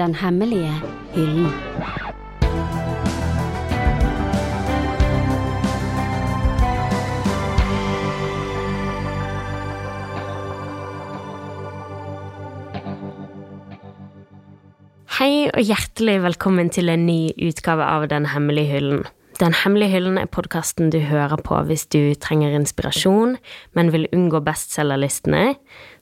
Den 0.00 0.14
hemmelige 0.16 0.72
hyllen. 1.12 1.50
Hei 15.18 15.50
og 15.52 15.60
hjertelig 15.60 16.22
velkommen 16.24 16.72
til 16.72 16.88
en 16.88 17.04
ny 17.04 17.34
utgave 17.36 17.84
av 17.84 18.08
Den 18.08 18.32
hemmelige 18.32 18.78
hyllen. 18.78 19.04
Den 19.40 19.54
hemmelige 19.56 19.94
hyllen 19.94 20.18
er 20.20 20.28
podkasten 20.28 20.90
du 20.92 20.98
hører 21.00 21.40
på 21.40 21.56
hvis 21.64 21.86
du 21.88 22.12
trenger 22.20 22.52
inspirasjon, 22.52 23.38
men 23.72 23.92
vil 23.94 24.04
unngå 24.12 24.42
bestselgerlistene. 24.44 25.54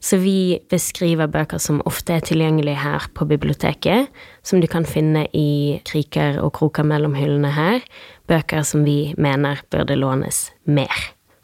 Så 0.02 0.18
vi 0.18 0.58
beskriver 0.72 1.30
bøker 1.30 1.62
som 1.62 1.78
ofte 1.86 2.16
er 2.16 2.26
tilgjengelige 2.26 2.80
her 2.82 3.06
på 3.14 3.28
biblioteket, 3.30 4.10
som 4.42 4.58
du 4.58 4.66
kan 4.66 4.88
finne 4.88 5.28
i 5.30 5.78
kriker 5.86 6.40
og 6.42 6.56
kroker 6.58 6.88
mellom 6.90 7.14
hyllene 7.14 7.54
her. 7.54 7.86
Bøker 8.26 8.66
som 8.66 8.82
vi 8.88 9.14
mener 9.14 9.62
burde 9.70 9.94
lånes 9.94 10.48
mer. 10.66 10.98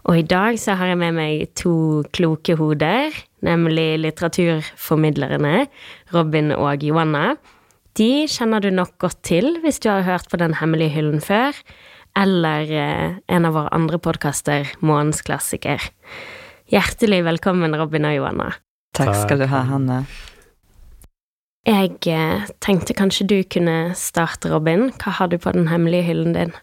Og 0.05 0.19
i 0.19 0.27
dag 0.27 0.59
så 0.59 0.75
har 0.75 0.91
jeg 0.91 0.99
med 1.01 1.15
meg 1.15 1.47
to 1.57 2.03
kloke 2.11 2.59
hoder, 2.59 3.15
nemlig 3.47 4.03
litteraturformidlerne 4.03 5.69
Robin 6.11 6.51
og 6.59 6.83
Joanna. 6.83 7.37
De 7.95 8.27
kjenner 8.27 8.59
du 8.59 8.73
nok 8.75 8.97
godt 8.99 9.21
til 9.23 9.61
hvis 9.63 9.79
du 9.79 9.87
har 9.93 10.03
hørt 10.03 10.27
på 10.31 10.39
Den 10.41 10.57
hemmelige 10.59 10.97
hyllen 10.97 11.21
før, 11.23 11.55
eller 12.19 12.67
eh, 12.67 13.19
en 13.31 13.47
av 13.47 13.55
våre 13.55 13.71
andre 13.75 14.01
podkaster, 14.03 14.73
Månens 14.83 15.23
klassiker. 15.23 15.83
Hjertelig 16.75 17.21
velkommen, 17.27 17.77
Robin 17.79 18.09
og 18.09 18.17
Johanna. 18.17 18.49
Takk 18.99 19.15
skal 19.21 19.45
du 19.45 19.47
ha, 19.51 19.63
Hanne. 19.71 20.01
Jeg 21.65 21.95
eh, 22.11 22.51
tenkte 22.65 22.99
kanskje 22.99 23.29
du 23.31 23.37
kunne 23.47 23.95
starte, 23.99 24.51
Robin. 24.51 24.89
Hva 24.99 25.15
har 25.21 25.31
du 25.31 25.39
på 25.39 25.55
Den 25.55 25.71
hemmelige 25.71 26.09
hyllen 26.11 26.35
din? 26.35 26.55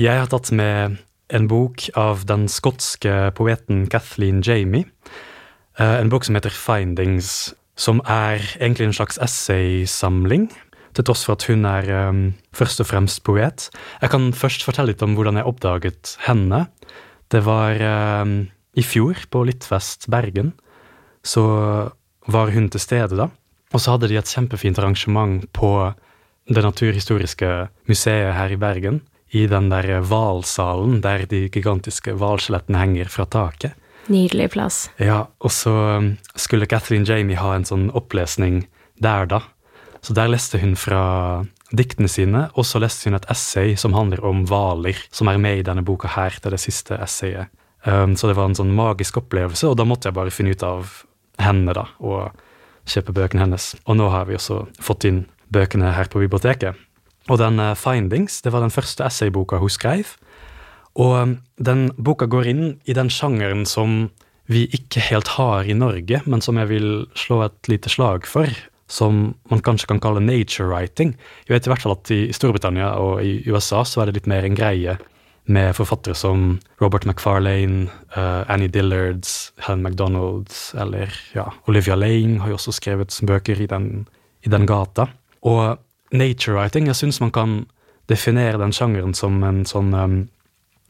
Jeg 0.00 0.16
har 0.16 0.32
tatt 0.32 0.48
med 0.48 0.96
en 1.28 1.48
bok 1.48 1.90
av 1.92 2.24
den 2.28 2.48
skotske 2.48 3.34
poeten 3.36 3.84
Kathleen 3.92 4.40
Jamie. 4.40 4.88
Eh, 5.76 6.00
en 6.00 6.08
bok 6.08 6.24
som 6.24 6.40
heter 6.40 6.56
Findings, 6.56 7.52
som 7.78 8.02
er 8.04 8.42
egentlig 8.58 8.88
en 8.88 8.96
slags 8.96 9.20
essaysamling, 9.22 10.48
til 10.96 11.06
tross 11.06 11.22
for 11.28 11.38
at 11.38 11.46
hun 11.46 11.66
er 11.68 11.86
um, 12.08 12.22
først 12.56 12.82
og 12.82 12.88
fremst 12.90 13.22
poet. 13.26 13.68
Jeg 14.02 14.10
kan 14.10 14.32
først 14.34 14.64
fortelle 14.66 14.92
litt 14.92 15.04
om 15.04 15.14
hvordan 15.14 15.38
jeg 15.38 15.46
oppdaget 15.46 16.14
henne. 16.26 16.64
Det 17.30 17.44
var 17.46 17.78
um, 18.24 18.40
i 18.74 18.82
fjor, 18.82 19.20
på 19.30 19.44
Littfest 19.46 20.08
Bergen. 20.10 20.54
Så 21.22 21.44
var 22.28 22.52
hun 22.54 22.68
til 22.72 22.82
stede 22.82 23.18
da. 23.18 23.28
Og 23.74 23.82
så 23.82 23.94
hadde 23.94 24.08
de 24.10 24.18
et 24.18 24.32
kjempefint 24.32 24.78
arrangement 24.80 25.44
på 25.52 25.92
Det 26.48 26.62
naturhistoriske 26.64 27.68
museet 27.90 28.32
her 28.32 28.54
i 28.54 28.56
Bergen. 28.56 29.02
I 29.36 29.44
den 29.46 29.68
der 29.68 30.00
hvalsalen 30.00 31.02
der 31.04 31.26
de 31.28 31.48
gigantiske 31.52 32.14
hvalskjelettene 32.16 32.80
henger 32.80 33.10
fra 33.12 33.26
taket. 33.28 33.74
Nydelig 34.08 34.50
plass. 34.54 34.88
Ja, 34.96 35.26
og 35.44 35.52
så 35.52 35.72
um, 36.00 36.12
skulle 36.36 36.68
Kathleen 36.68 37.04
Jamie 37.08 37.38
ha 37.38 37.52
en 37.54 37.66
sånn 37.68 37.88
opplesning 37.96 38.62
der, 39.04 39.28
da. 39.28 39.42
Så 40.00 40.14
der 40.16 40.30
leste 40.32 40.60
hun 40.62 40.74
fra 40.78 41.44
diktene 41.76 42.08
sine, 42.08 42.46
og 42.56 42.64
så 42.64 42.80
leste 42.80 43.10
hun 43.10 43.18
et 43.18 43.28
essay 43.30 43.74
som 43.76 43.96
handler 43.96 44.22
om 44.24 44.46
hvaler, 44.48 44.96
som 45.12 45.28
er 45.28 45.40
med 45.42 45.60
i 45.60 45.66
denne 45.66 45.84
boka 45.84 46.08
her, 46.14 46.38
til 46.40 46.54
det 46.54 46.62
siste 46.62 46.96
essayet. 47.04 47.52
Um, 47.84 48.16
så 48.16 48.30
det 48.30 48.38
var 48.38 48.48
en 48.48 48.58
sånn 48.58 48.72
magisk 48.74 49.20
opplevelse, 49.20 49.68
og 49.68 49.76
da 49.78 49.86
måtte 49.88 50.08
jeg 50.08 50.16
bare 50.16 50.32
finne 50.34 50.56
ut 50.56 50.64
av 50.66 51.02
henne, 51.42 51.74
da, 51.76 51.84
og 52.00 52.32
kjøpe 52.88 53.14
bøkene 53.14 53.44
hennes. 53.44 53.74
Og 53.84 54.00
nå 54.00 54.08
har 54.14 54.28
vi 54.30 54.38
også 54.38 54.64
fått 54.82 55.04
inn 55.08 55.26
bøkene 55.52 55.92
her 55.96 56.08
på 56.10 56.24
biblioteket. 56.24 56.80
Og 57.28 57.36
den 57.42 57.60
uh, 57.60 57.76
Findings, 57.76 58.40
det 58.40 58.54
var 58.54 58.64
den 58.64 58.72
første 58.72 59.04
essayboka 59.04 59.60
hun 59.60 59.72
skrev. 59.72 60.16
Og 60.96 61.14
um, 61.22 61.36
den 61.58 61.88
boka 61.98 62.28
går 62.30 62.48
inn 62.48 62.64
i 62.88 62.96
den 62.96 63.10
sjangeren 63.12 63.66
som 63.68 64.08
vi 64.48 64.64
ikke 64.72 65.02
helt 65.10 65.34
har 65.36 65.68
i 65.68 65.76
Norge, 65.76 66.22
men 66.24 66.40
som 66.40 66.56
jeg 66.56 66.70
vil 66.70 66.90
slå 67.18 67.42
et 67.44 67.68
lite 67.68 67.92
slag 67.92 68.24
for, 68.26 68.48
som 68.88 69.34
man 69.52 69.60
kanskje 69.60 69.90
kan 69.90 70.00
kalle 70.00 70.24
nature 70.24 70.70
writing. 70.70 71.12
Jeg 71.46 71.58
vet 71.58 71.68
i 71.68 71.72
hvert 71.74 71.84
fall 71.84 71.98
at 71.98 72.12
i 72.14 72.20
Storbritannia 72.32 72.94
og 72.96 73.20
i 73.20 73.42
USA 73.52 73.84
så 73.84 74.02
er 74.02 74.08
det 74.08 74.22
litt 74.22 74.30
mer 74.30 74.48
en 74.48 74.56
greie 74.56 74.96
med 75.48 75.76
forfattere 75.76 76.16
som 76.16 76.58
Robert 76.80 77.06
McFarlane, 77.08 77.88
uh, 78.16 78.44
Annie 78.52 78.68
Dillards, 78.68 79.52
Helen 79.64 79.84
MacDonald 79.84 80.52
eller 80.76 81.12
ja, 81.32 81.46
Olivia 81.68 81.96
Lane 81.96 82.40
har 82.42 82.52
jo 82.52 82.58
også 82.58 82.74
skrevet 82.76 83.16
bøker 83.24 83.60
i 83.60 83.68
den, 83.68 84.06
i 84.44 84.52
den 84.52 84.66
gata. 84.68 85.08
Og 85.48 85.78
nature 86.12 86.56
writing, 86.56 86.88
jeg 86.88 87.00
syns 87.00 87.20
man 87.24 87.32
kan 87.32 87.62
definere 88.08 88.60
den 88.60 88.72
sjangeren 88.76 89.16
som 89.16 89.40
en 89.44 89.64
sånn 89.68 89.92
um, 89.96 90.18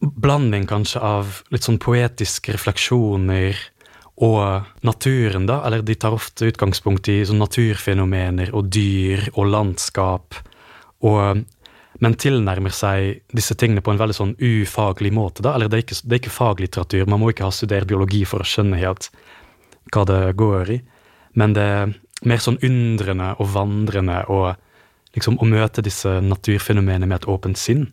blanding 0.00 0.66
kanskje 0.70 1.02
av 1.02 1.40
litt 1.52 1.66
sånn 1.66 1.80
poetiske 1.82 2.54
refleksjoner 2.54 3.58
og 4.24 4.82
naturen, 4.86 5.46
da. 5.46 5.60
Eller 5.66 5.82
de 5.86 5.94
tar 5.98 6.14
ofte 6.14 6.48
utgangspunkt 6.50 7.10
i 7.10 7.20
sånn 7.26 7.42
naturfenomener 7.42 8.52
og 8.56 8.70
dyr 8.74 9.28
og 9.34 9.50
landskap. 9.52 10.38
Og, 11.06 11.42
men 12.02 12.18
tilnærmer 12.18 12.74
seg 12.74 13.24
disse 13.34 13.54
tingene 13.58 13.82
på 13.84 13.94
en 13.94 14.00
veldig 14.00 14.18
sånn 14.18 14.36
ufaglig 14.38 15.12
måte. 15.14 15.42
da, 15.42 15.54
eller 15.54 15.68
Det 15.68 15.78
er 15.78 15.86
ikke, 15.86 16.00
det 16.02 16.14
er 16.14 16.22
ikke 16.22 16.36
faglitteratur, 16.36 17.06
man 17.06 17.20
må 17.20 17.30
ikke 17.30 17.46
ha 17.46 17.54
studert 17.54 17.90
biologi 17.90 18.24
for 18.24 18.42
å 18.42 18.48
skjønne 18.48 18.80
helt 18.82 19.10
hva 19.94 20.04
det 20.04 20.36
går 20.36 20.74
i. 20.74 20.80
Men 21.38 21.54
det 21.54 21.62
er 21.62 21.94
mer 22.26 22.42
sånn 22.42 22.58
undrende 22.66 23.34
og 23.38 23.52
vandrende 23.54 24.24
og 24.26 24.56
liksom 25.14 25.38
å 25.38 25.46
møte 25.46 25.82
disse 25.82 26.18
naturfenomenene 26.22 27.06
med 27.06 27.22
et 27.22 27.30
åpent 27.30 27.58
sinn. 27.58 27.86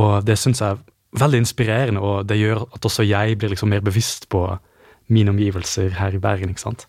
Og 0.00 0.24
det 0.26 0.38
syns 0.40 0.62
jeg 0.64 0.80
veldig 1.18 1.42
inspirerende, 1.44 2.02
og 2.02 2.28
det 2.28 2.38
gjør 2.40 2.64
at 2.74 2.86
også 2.86 3.06
jeg 3.06 3.38
blir 3.38 3.52
liksom 3.52 3.70
mer 3.70 3.84
bevisst 3.84 4.28
på 4.32 4.46
mine 5.12 5.30
omgivelser 5.34 5.94
her 5.98 6.16
i 6.16 6.22
Bergen. 6.22 6.50
ikke 6.54 6.64
sant? 6.64 6.86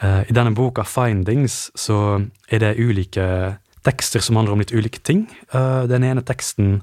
Uh, 0.00 0.24
I 0.24 0.32
denne 0.32 0.54
boka, 0.54 0.82
'Findings', 0.82 1.70
så 1.76 2.24
er 2.48 2.58
det 2.58 2.78
ulike 2.78 3.58
tekster 3.84 4.20
som 4.20 4.36
handler 4.36 4.52
om 4.52 4.62
litt 4.62 4.72
ulike 4.72 5.02
ting. 5.02 5.28
Uh, 5.52 5.86
den 5.86 6.04
ene 6.04 6.22
teksten 6.22 6.82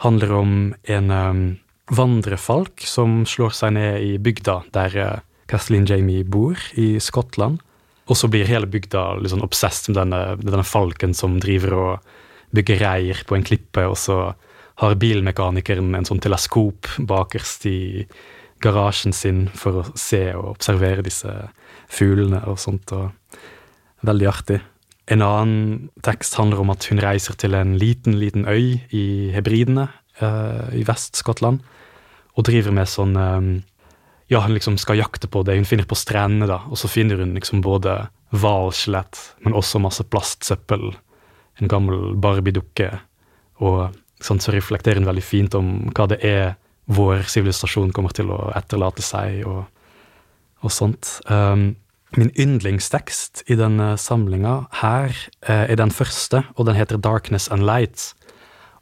handler 0.00 0.32
om 0.32 0.74
en 0.84 1.10
um, 1.10 1.58
vandrefalk 1.90 2.80
som 2.80 3.24
slår 3.26 3.52
seg 3.52 3.72
ned 3.76 4.00
i 4.00 4.16
bygda 4.18 4.62
der 4.72 5.20
Kathleen 5.48 5.86
Jamie 5.86 6.24
bor, 6.24 6.56
i 6.74 6.98
Skottland. 7.00 7.60
Og 8.06 8.16
så 8.16 8.28
blir 8.30 8.46
hele 8.46 8.66
bygda 8.66 9.18
liksom 9.22 9.42
obsessed 9.42 9.90
med 9.90 10.00
denne, 10.00 10.36
denne 10.40 10.64
falken 10.66 11.14
som 11.14 11.40
driver 11.42 11.74
og 11.74 12.10
bygger 12.54 12.80
reir 12.80 13.22
på 13.26 13.36
en 13.36 13.46
klippe, 13.46 13.82
og 13.86 13.96
så 13.98 14.34
har 14.80 14.96
bilmekanikeren 15.00 15.94
en 15.96 16.08
sånn 16.08 16.20
teleskop 16.20 16.88
bakerst 17.08 17.66
i 17.70 17.78
garasjen 18.64 19.14
sin 19.16 19.46
for 19.56 19.80
å 19.80 19.84
se 19.98 20.22
og 20.36 20.56
observere 20.56 21.04
disse 21.04 21.32
fuglene 21.92 22.42
og 22.48 22.58
sånt. 22.60 22.92
og 22.92 23.12
Veldig 24.06 24.28
artig. 24.28 24.60
En 25.06 25.22
annen 25.22 25.88
tekst 26.04 26.36
handler 26.36 26.60
om 26.64 26.72
at 26.74 26.84
hun 26.90 27.00
reiser 27.00 27.36
til 27.38 27.54
en 27.56 27.76
liten, 27.78 28.18
liten 28.20 28.44
øy 28.44 28.82
i 28.90 29.06
Hebridene 29.34 29.86
uh, 30.20 30.68
i 30.74 30.82
Vest-Skottland 30.86 31.62
og 32.36 32.46
driver 32.48 32.74
med 32.74 32.90
sånn 32.90 33.16
um, 33.16 33.50
Ja, 34.28 34.42
hun 34.42 34.56
liksom 34.56 34.74
skal 34.82 34.98
jakte 34.98 35.30
på 35.30 35.44
det 35.46 35.54
hun 35.54 35.68
finner 35.68 35.86
på 35.86 35.94
strendene, 35.94 36.48
da, 36.50 36.58
og 36.66 36.80
så 36.80 36.90
finner 36.90 37.20
hun 37.22 37.36
liksom 37.36 37.60
både 37.62 38.08
hvalskjelett, 38.34 39.20
men 39.46 39.54
også 39.54 39.78
masse 39.78 40.02
plastsøppel, 40.10 40.90
en 41.62 41.70
gammel 41.70 42.16
Barbie-dukke 42.18 42.88
og 43.62 43.94
sånn, 44.22 44.40
så 44.40 44.54
reflekterer 44.54 45.00
hun 45.00 45.08
veldig 45.08 45.24
fint 45.24 45.56
om 45.58 45.90
hva 45.96 46.08
det 46.10 46.20
er 46.24 46.54
vår 46.86 47.24
sivilisasjon 47.30 47.92
kommer 47.94 48.14
til 48.14 48.30
å 48.30 48.50
etterlate 48.56 49.02
seg, 49.04 49.42
og, 49.48 49.66
og 50.62 50.72
sånt. 50.72 51.18
Um, 51.26 51.74
min 52.16 52.30
yndlingstekst 52.38 53.42
i 53.50 53.56
denne 53.58 53.94
samlinga 54.00 54.60
her 54.80 55.10
uh, 55.48 55.64
er 55.66 55.76
den 55.78 55.92
første, 55.94 56.44
og 56.54 56.68
den 56.68 56.78
heter 56.78 57.00
'Darkness 57.02 57.50
and 57.52 57.66
Light'. 57.66 58.14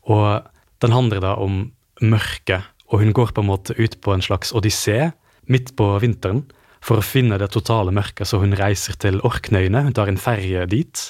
Og 0.05 0.45
den 0.85 0.93
handler 0.93 1.25
da 1.25 1.35
om 1.41 1.73
mørket, 2.03 2.69
og 2.93 3.01
hun 3.01 3.15
går 3.17 3.33
på 3.33 3.41
en 3.41 3.49
måte 3.49 3.75
ut 3.79 3.97
på 4.05 4.13
en 4.13 4.23
slags 4.23 4.53
odyssé 4.53 5.13
midt 5.49 5.73
på 5.77 5.87
vinteren 6.01 6.45
for 6.85 7.01
å 7.01 7.05
finne 7.05 7.39
det 7.41 7.49
totale 7.55 7.93
mørket, 7.95 8.29
så 8.29 8.39
hun 8.43 8.53
reiser 8.57 8.97
til 9.01 9.21
Orknøyene. 9.25 9.87
Hun 9.87 9.97
tar 9.97 10.11
en 10.11 10.21
ferje 10.21 10.67
dit 10.69 11.05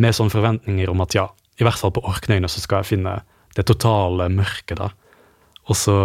med 0.00 0.16
sånne 0.16 0.32
forventninger 0.32 0.88
om 0.88 1.02
at 1.04 1.14
ja, 1.14 1.26
i 1.60 1.66
hvert 1.66 1.76
fall 1.76 1.92
på 1.92 2.04
Orknøyene 2.08 2.48
så 2.48 2.62
skal 2.62 2.80
jeg 2.80 2.94
finne 2.94 3.18
det 3.56 3.66
totale 3.68 4.28
mørket, 4.32 4.78
da. 4.78 4.90
Og 5.70 5.78
så 5.78 5.96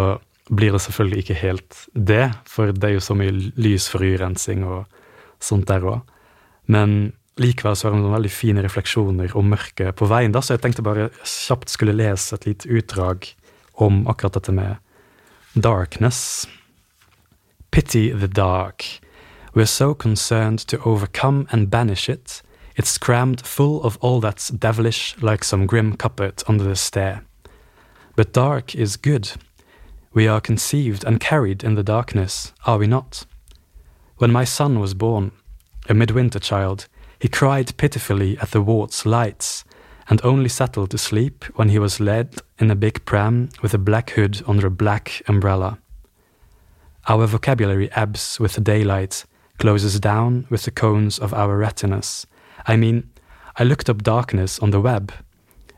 blir 0.46 0.74
det 0.74 0.82
selvfølgelig 0.84 1.22
ikke 1.24 1.38
helt 1.40 1.78
det, 1.92 2.30
for 2.46 2.70
det 2.72 2.88
er 2.88 2.96
jo 2.96 3.04
så 3.04 3.16
mye 3.18 3.34
lys 3.58 3.88
for 3.90 4.04
urensing 4.06 4.64
og 4.66 4.84
sånt 5.42 5.66
der 5.70 5.86
òg. 5.86 6.02
Men 6.70 7.12
likevel 7.40 7.76
så 7.76 7.88
har 7.88 7.96
noen 7.96 8.14
veldig 8.14 8.32
fine 8.32 8.62
refleksjoner 8.64 9.34
om 9.38 9.50
mørket 9.52 9.96
på 9.98 10.08
veien, 10.10 10.34
da, 10.34 10.42
så 10.42 10.54
jeg 10.54 10.64
tenkte 10.64 10.86
bare 10.86 11.10
kjapt 11.22 11.72
skulle 11.72 11.96
lese 11.96 12.36
et 12.36 12.46
lite 12.48 12.70
utdrag 12.70 13.26
om 13.82 14.04
akkurat 14.10 14.38
dette 14.38 14.54
med 14.54 14.78
darkness. 15.54 16.46
Pity 17.70 18.08
the 18.14 18.28
dark. 18.30 18.86
We 19.54 19.62
are 19.62 19.70
so 19.70 19.94
concerned 19.94 20.66
to 20.68 20.78
overcome 20.84 21.46
and 21.50 21.70
banish 21.70 22.08
it 22.08 22.42
It's 22.76 22.98
crammed 22.98 23.40
full 23.40 23.82
of 23.82 23.96
all 24.02 24.20
that's 24.20 24.50
devilish, 24.50 25.16
like 25.22 25.42
some 25.42 25.66
grim 25.66 25.96
cupboard 25.96 26.42
under 26.46 26.64
the 26.64 26.76
stair. 26.76 27.25
But 28.16 28.32
dark 28.32 28.74
is 28.74 28.96
good. 28.96 29.32
We 30.14 30.26
are 30.26 30.40
conceived 30.40 31.04
and 31.04 31.20
carried 31.20 31.62
in 31.62 31.74
the 31.74 31.82
darkness, 31.82 32.54
are 32.64 32.78
we 32.78 32.86
not? 32.86 33.26
When 34.16 34.32
my 34.32 34.44
son 34.44 34.80
was 34.80 34.94
born, 34.94 35.32
a 35.88 35.94
midwinter 35.94 36.38
child, 36.38 36.88
he 37.18 37.28
cried 37.28 37.76
pitifully 37.76 38.38
at 38.38 38.52
the 38.52 38.62
wart's 38.62 39.04
lights, 39.04 39.64
and 40.08 40.20
only 40.24 40.48
settled 40.48 40.90
to 40.90 40.98
sleep 40.98 41.44
when 41.56 41.68
he 41.68 41.78
was 41.78 42.00
led 42.00 42.36
in 42.58 42.70
a 42.70 42.74
big 42.74 43.04
pram 43.04 43.50
with 43.60 43.74
a 43.74 43.78
black 43.78 44.10
hood 44.10 44.42
under 44.46 44.68
a 44.68 44.70
black 44.70 45.20
umbrella. 45.28 45.78
Our 47.08 47.26
vocabulary 47.26 47.92
ebbs 47.92 48.40
with 48.40 48.54
the 48.54 48.60
daylight, 48.62 49.26
closes 49.58 50.00
down 50.00 50.46
with 50.48 50.62
the 50.62 50.70
cones 50.70 51.18
of 51.18 51.34
our 51.34 51.56
retinas. 51.56 52.26
I 52.66 52.76
mean, 52.76 53.10
I 53.56 53.64
looked 53.64 53.90
up 53.90 54.02
darkness 54.02 54.58
on 54.58 54.70
the 54.70 54.80
web 54.80 55.12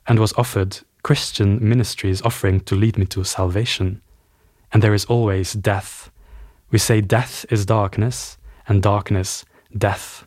and 0.07 0.19
was 0.19 0.33
offered 0.35 0.81
Christian 1.09 1.57
ministries 1.61 2.21
offering 2.21 2.61
to 2.61 2.77
lead 2.77 2.99
me 2.99 3.07
to 3.07 3.25
salvation. 3.25 4.03
And 4.73 4.83
there 4.83 4.93
is 4.95 5.07
always 5.07 5.55
death. 5.55 6.11
We 6.71 6.79
say 6.79 7.01
death 7.01 7.47
is 7.51 7.65
darkness, 7.65 8.37
and 8.67 8.83
darkness 8.83 9.47
death. 9.73 10.27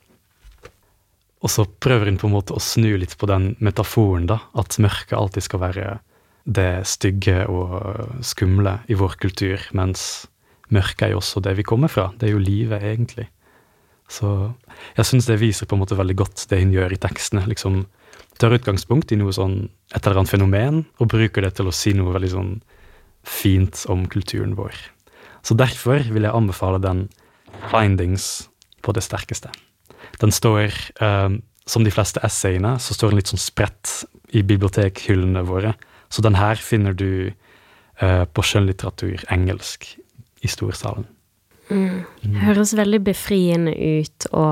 Og 1.42 1.50
så 1.54 1.66
prøver 1.66 2.10
hun 2.10 2.18
på 2.18 2.32
en 2.32 2.34
måte 2.34 2.58
å 2.58 2.62
snu 2.62 2.96
litt 2.98 3.14
på 3.22 3.30
den 3.30 3.52
metaforen, 3.62 4.26
da, 4.26 4.40
at 4.58 4.80
mørket 4.82 5.14
alltid 5.18 5.46
skal 5.46 5.62
være 5.68 5.86
det 6.50 6.82
stygge 6.90 7.46
og 7.46 8.26
skumle 8.26 8.80
i 8.90 8.98
vår 8.98 9.20
kultur, 9.22 9.62
mens 9.78 10.26
mørket 10.74 11.12
er 11.12 11.14
jo 11.14 11.22
også 11.22 11.46
det 11.46 11.54
vi 11.62 11.66
kommer 11.68 11.94
fra. 11.94 12.10
Det 12.18 12.32
er 12.32 12.34
jo 12.34 12.42
livet, 12.42 12.82
egentlig. 12.82 13.30
Så 14.10 14.34
jeg 14.98 15.08
syns 15.14 15.30
det 15.30 15.42
viser 15.46 15.70
på 15.70 15.78
en 15.78 15.86
måte 15.86 16.02
veldig 16.02 16.18
godt 16.26 16.50
det 16.50 16.64
hun 16.66 16.74
gjør 16.74 16.98
i 16.98 17.04
tekstene. 17.06 17.46
liksom 17.46 17.84
Tar 18.42 18.56
utgangspunkt 18.58 19.12
i 19.14 19.20
noe 19.22 19.34
sånn, 19.36 19.68
et 19.94 20.02
eller 20.02 20.24
annet 20.24 20.32
fenomen, 20.32 20.78
og 20.98 21.12
bruker 21.14 21.46
det 21.46 21.54
til 21.60 21.70
å 21.70 21.76
si 21.76 21.94
noe 21.94 22.16
veldig 22.16 22.32
sånn 22.32 22.56
fint 23.22 23.84
om 23.94 24.08
kulturen 24.10 24.56
vår. 24.58 24.74
Så 25.46 25.54
derfor 25.58 26.02
vil 26.10 26.26
jeg 26.26 26.34
anbefale 26.34 26.82
den 26.82 27.04
Findings 27.70 28.48
på 28.82 28.96
det 28.98 29.04
sterkeste. 29.06 29.52
Den 30.24 30.34
står, 30.34 30.74
eh, 31.02 31.30
som 31.70 31.86
de 31.86 31.94
fleste 31.94 32.24
essayene, 32.26 32.80
så 32.82 32.98
står 32.98 33.12
den 33.12 33.22
litt 33.22 33.30
sånn 33.30 33.46
spredt 33.46 33.94
i 34.34 34.42
bibliotekhyllene 34.42 35.46
våre. 35.46 35.76
Så 36.10 36.26
den 36.26 36.40
her 36.40 36.56
finner 36.56 36.98
du 36.98 37.30
eh, 38.02 38.26
på 38.26 38.42
skjønnlitteratur 38.42 39.22
engelsk 39.30 39.86
i 40.42 40.50
storsalen. 40.50 41.06
Mm. 41.72 42.36
Høres 42.44 42.74
veldig 42.76 43.00
befriende 43.06 43.72
ut 43.72 44.28
å 44.36 44.46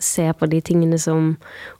se 0.00 0.24
på 0.38 0.48
de 0.48 0.62
tingene 0.64 0.98
som 1.00 1.34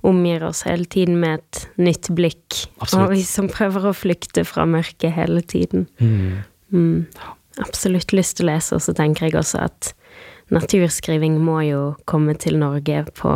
omgir 0.07 0.45
oss 0.45 0.63
hele 0.69 0.85
tiden 0.85 1.17
med 1.23 1.41
et 1.41 1.63
nytt 1.81 2.11
blikk. 2.13 2.67
Absolutt. 2.79 2.99
Og 3.01 3.15
vi 3.15 3.25
som 3.27 3.49
prøver 3.53 3.89
å 3.89 3.95
flykte 3.97 4.45
fra 4.49 4.67
mørket 4.69 5.17
hele 5.17 5.41
tiden. 5.41 5.89
Mm. 6.03 6.43
Mm. 6.73 7.25
Absolutt 7.63 8.15
lyst 8.17 8.39
til 8.39 8.49
å 8.49 8.53
lese, 8.53 8.77
og 8.77 8.85
så 8.85 8.95
tenker 8.97 9.29
jeg 9.29 9.39
også 9.41 9.65
at 9.67 9.93
naturskriving 10.53 11.39
må 11.41 11.63
jo 11.67 11.83
komme 12.09 12.37
til 12.37 12.59
Norge 12.61 13.07
på 13.17 13.33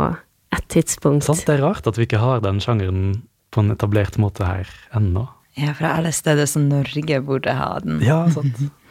et 0.53 0.69
tidspunkt. 0.73 1.25
Sant? 1.27 1.45
Det 1.47 1.57
er 1.57 1.65
rart 1.65 1.89
at 1.89 1.97
vi 1.97 2.07
ikke 2.07 2.21
har 2.21 2.45
den 2.45 2.61
sjangeren 2.63 3.23
på 3.53 3.63
en 3.63 3.73
etablert 3.73 4.19
måte 4.21 4.45
her 4.45 4.69
ennå. 4.97 5.27
Ja, 5.57 5.73
fra 5.73 5.95
alle 5.97 6.11
steder 6.13 6.45
som 6.45 6.67
Norge 6.69 7.21
burde 7.25 7.53
ha 7.57 7.71
den. 7.81 8.01
Ja, 8.05 8.21
sant. 8.33 8.59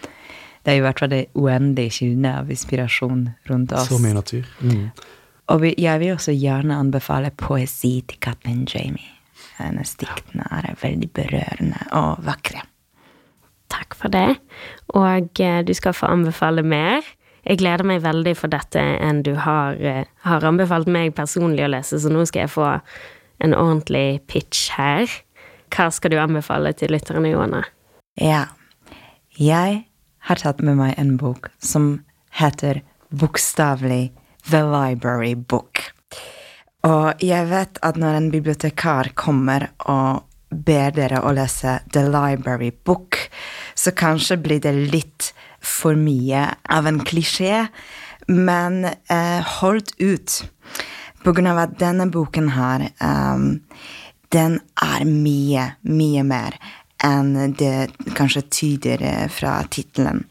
Det 0.66 0.72
er 0.72 0.80
i 0.80 0.82
hvert 0.82 0.98
fall 0.98 1.12
det 1.12 1.26
uendelige 1.38 2.00
kilden 2.00 2.24
av 2.26 2.48
inspirasjon 2.50 3.28
rundt 3.46 3.72
oss. 3.72 3.86
Så 3.86 4.00
mye 4.02 4.16
natur. 4.16 4.48
Mm. 4.58 4.88
Og 5.54 5.60
vi, 5.62 5.74
jeg 5.78 6.00
vil 6.02 6.16
også 6.16 6.34
gjerne 6.34 6.74
anbefale 6.74 7.30
poesi 7.38 8.00
til 8.10 8.18
Kathleen 8.18 8.64
Jamie. 8.66 9.12
Hennes 9.60 9.94
diktene 10.00 10.48
er 10.50 10.74
veldig 10.82 11.08
berørende 11.14 11.86
og 11.94 12.18
vakre. 12.26 12.64
Takk 13.70 13.94
for 13.94 14.10
det. 14.10 14.40
Og 14.98 15.40
eh, 15.40 15.62
du 15.62 15.70
skal 15.74 15.94
få 15.94 16.10
anbefale 16.10 16.66
mer. 16.66 17.06
Jeg 17.46 17.60
gleder 17.62 17.86
meg 17.86 18.02
veldig 18.02 18.34
for 18.34 18.50
dette 18.50 18.82
enn 18.82 19.22
du 19.22 19.36
har, 19.38 19.78
eh, 19.78 20.02
har 20.26 20.50
anbefalt 20.50 20.90
meg 20.90 21.14
personlig 21.14 21.62
å 21.62 21.70
lese, 21.76 22.02
så 22.02 22.10
nå 22.10 22.26
skal 22.26 22.48
jeg 22.48 22.54
få 22.58 22.72
en 23.46 23.54
ordentlig 23.54 24.26
pitch 24.26 24.72
her. 24.74 25.06
Hva 25.70 25.92
skal 25.94 26.10
du 26.10 26.18
anbefale 26.18 26.74
til 26.74 26.90
lytterne, 26.94 27.30
Johanne? 27.30 27.62
Ja. 28.18 28.48
Jeg 29.38 29.85
har 30.26 30.42
tatt 30.42 30.62
med 30.64 30.78
meg 30.78 30.94
en 30.98 31.16
bok 31.20 31.50
som 31.62 32.00
heter 32.34 32.82
bokstavelig 33.10 34.10
The 34.50 34.62
Library 34.66 35.34
Book. 35.34 35.82
Og 36.86 37.22
jeg 37.22 37.48
vet 37.50 37.78
at 37.82 37.98
når 37.98 38.18
en 38.18 38.30
bibliotekar 38.30 39.12
kommer 39.18 39.70
og 39.90 40.26
ber 40.50 40.94
dere 40.94 41.22
å 41.26 41.32
lese 41.34 41.80
The 41.92 42.04
Library 42.06 42.70
Book, 42.70 43.18
så 43.74 43.92
kanskje 43.96 44.38
blir 44.42 44.62
det 44.62 44.74
litt 44.92 45.32
for 45.60 45.98
mye 45.98 46.44
av 46.70 46.86
en 46.86 47.00
klisjé, 47.02 47.66
men 48.30 48.84
eh, 48.86 49.56
holdt 49.58 49.96
ut. 49.98 50.38
På 51.24 51.34
grunn 51.34 51.50
av 51.50 51.64
at 51.64 51.78
denne 51.80 52.06
boken 52.14 52.52
her, 52.54 52.86
um, 53.02 53.48
den 54.34 54.60
er 54.82 55.06
mye, 55.06 55.72
mye 55.82 56.22
mer 56.26 56.58
enn 57.06 57.54
det 57.58 57.90
kanskje 58.18 58.46
tyder 58.50 59.04
fra 59.32 59.60
tittelen. 59.70 60.24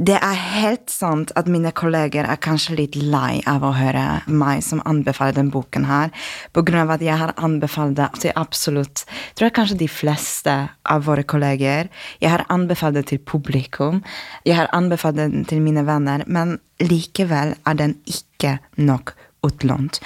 Det 0.00 0.16
er 0.16 0.38
helt 0.54 0.88
sant 0.88 1.28
at 1.36 1.48
mine 1.50 1.74
kolleger 1.76 2.24
er 2.24 2.38
kanskje 2.40 2.78
litt 2.78 2.94
lei 2.96 3.42
av 3.50 3.66
å 3.68 3.74
høre 3.76 4.22
meg 4.32 4.62
som 4.64 4.80
anbefaler 4.88 5.36
den 5.36 5.50
boken 5.52 5.84
her, 5.84 6.08
på 6.56 6.64
grunn 6.64 6.86
av 6.86 6.94
at 6.94 7.04
jeg 7.04 7.20
har 7.20 7.34
anbefalt 7.36 7.98
det 7.98 8.08
til 8.22 8.32
absolutt 8.40 9.04
tror 9.04 9.50
jeg 9.50 9.56
kanskje 9.58 9.80
de 9.82 9.90
fleste 9.92 10.56
av 10.88 11.04
våre 11.04 11.26
kolleger. 11.28 11.92
Jeg 12.24 12.32
har 12.32 12.46
anbefalt 12.48 12.96
det 12.96 13.10
til 13.12 13.20
publikum, 13.20 14.00
jeg 14.48 14.56
har 14.56 14.72
anbefalt 14.72 15.20
den 15.20 15.44
til 15.44 15.60
mine 15.60 15.84
venner, 15.84 16.24
men 16.24 16.56
likevel 16.80 17.58
er 17.68 17.76
den 17.76 17.98
ikke 18.08 18.56
nok 18.80 19.12
utlånt. 19.44 20.00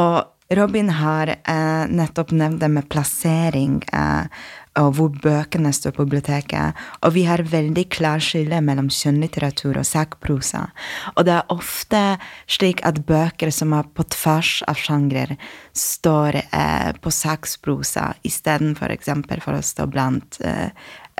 Og 0.00 0.22
Robin 0.56 0.88
har 0.92 1.36
eh, 1.36 1.84
nettopp 1.88 2.32
nevnt 2.32 2.64
det 2.64 2.72
med 2.72 2.88
plassering 2.92 3.82
eh, 3.92 4.44
og 4.80 4.90
hvor 4.96 5.12
bøkene 5.22 5.70
står 5.74 5.94
på 5.94 6.06
biblioteket. 6.06 6.74
Og 7.06 7.14
vi 7.14 7.24
har 7.28 7.44
veldig 7.46 7.84
klar 7.94 8.22
skille 8.22 8.58
mellom 8.64 8.90
skjønnlitteratur 8.92 9.78
og 9.78 9.86
sakprosa. 9.86 10.66
Og 11.14 11.26
det 11.28 11.36
er 11.36 11.54
ofte 11.54 12.02
slik 12.50 12.82
at 12.86 13.04
bøker 13.06 13.52
som 13.54 13.74
er 13.76 13.86
på 13.94 14.06
tvers 14.16 14.56
av 14.70 14.78
sjangrer, 14.80 15.36
står 15.74 16.40
eh, 16.42 16.90
på 17.00 17.12
saksprosa 17.14 18.12
istedenfor 18.26 18.94
eksempel 18.94 19.42
for 19.44 19.58
å 19.58 19.64
stå 19.64 19.86
blant 19.90 20.40
eh, 20.42 20.70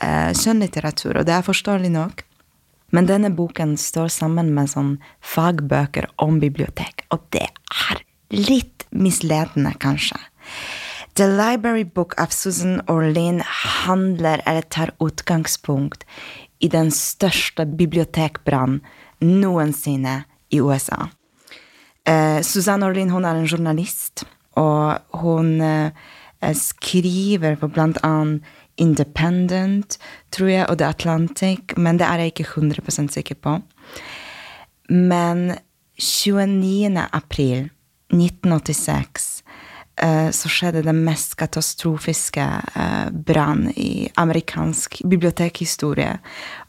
eh, 0.02 0.30
skjønnlitteratur. 0.34 1.20
Og 1.20 1.28
det 1.28 1.38
er 1.38 1.46
forståelig 1.46 1.92
nok. 1.94 2.24
Men 2.94 3.08
denne 3.10 3.30
boken 3.34 3.74
står 3.80 4.10
sammen 4.14 4.52
med 4.54 4.70
sånn 4.70 4.96
fagbøker 5.34 6.12
om 6.22 6.38
bibliotek, 6.42 7.02
og 7.10 7.24
det 7.34 7.48
er 7.90 8.02
litt 8.30 8.84
misledende, 8.94 9.72
kanskje. 9.82 10.20
The 11.16 11.26
Library 11.26 11.84
Book 11.84 12.20
av 12.20 12.26
Susan 12.26 12.80
Orlean 12.90 13.42
handler 13.86 14.42
eller 14.46 14.62
tar 14.62 14.90
utgangspunkt 14.98 16.02
i 16.58 16.68
den 16.68 16.90
største 16.90 17.66
bibliotekbrannen 17.66 18.80
noensinne 19.22 20.24
i 20.50 20.58
USA. 20.60 21.08
Eh, 22.04 22.40
Susan 22.42 22.82
Orlean 22.82 23.12
hun 23.14 23.24
er 23.24 23.38
en 23.38 23.46
journalist, 23.46 24.24
og 24.58 25.20
hun 25.22 25.60
eh, 25.62 25.94
skriver 26.58 27.56
på 27.62 27.70
blant 27.70 28.02
annet 28.02 28.42
Independent, 28.74 30.00
tror 30.34 30.50
jeg, 30.50 30.66
og 30.66 30.80
The 30.80 30.88
Atlantic, 30.90 31.76
men 31.78 32.00
det 32.00 32.08
er 32.08 32.24
jeg 32.24 32.32
ikke 32.34 32.48
100 32.58 33.12
sikker 33.14 33.38
på. 33.38 33.60
Men 34.90 35.54
29. 35.94 36.90
april 37.12 37.70
1986 38.10 39.30
eh, 39.30 39.33
så 40.34 40.50
skjedde 40.50 40.82
det 40.82 40.94
mest 40.96 41.36
katastrofiske 41.38 42.44
eh, 42.74 43.10
brann 43.12 43.68
i 43.76 44.08
amerikansk 44.18 45.02
bibliotekhistorie. 45.04 46.18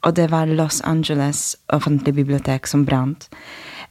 Og 0.05 0.13
det 0.15 0.29
var 0.32 0.46
Los 0.46 0.82
Angeles 0.82 1.55
offentlige 1.74 2.13
bibliotek 2.22 2.67
som 2.67 2.86
brant. 2.86 3.29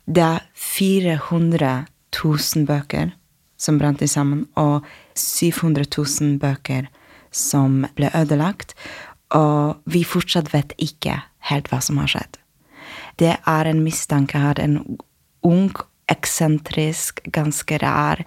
Det 0.07 0.23
er 0.23 0.47
400 0.55 1.87
000 2.25 2.67
bøker 2.67 3.15
som 3.59 3.79
brant 3.79 4.03
sammen, 4.11 4.47
og 4.55 4.85
700 5.15 5.87
000 5.97 6.39
bøker 6.39 6.87
som 7.31 7.87
ble 7.97 8.11
ødelagt. 8.15 8.75
Og 9.35 9.81
vi 9.91 10.05
fortsatt 10.05 10.53
vet 10.55 10.75
ikke 10.79 11.23
helt 11.51 11.71
hva 11.73 11.81
som 11.83 11.99
har 11.99 12.13
skjedd. 12.13 12.39
Det 13.19 13.35
er 13.35 13.71
en 13.71 13.83
mistanke 13.83 14.39
her. 14.39 14.61
En 14.61 14.99
ung 15.43 15.73
eksentrisk, 16.13 17.23
ganske 17.33 17.79
rar 17.81 18.25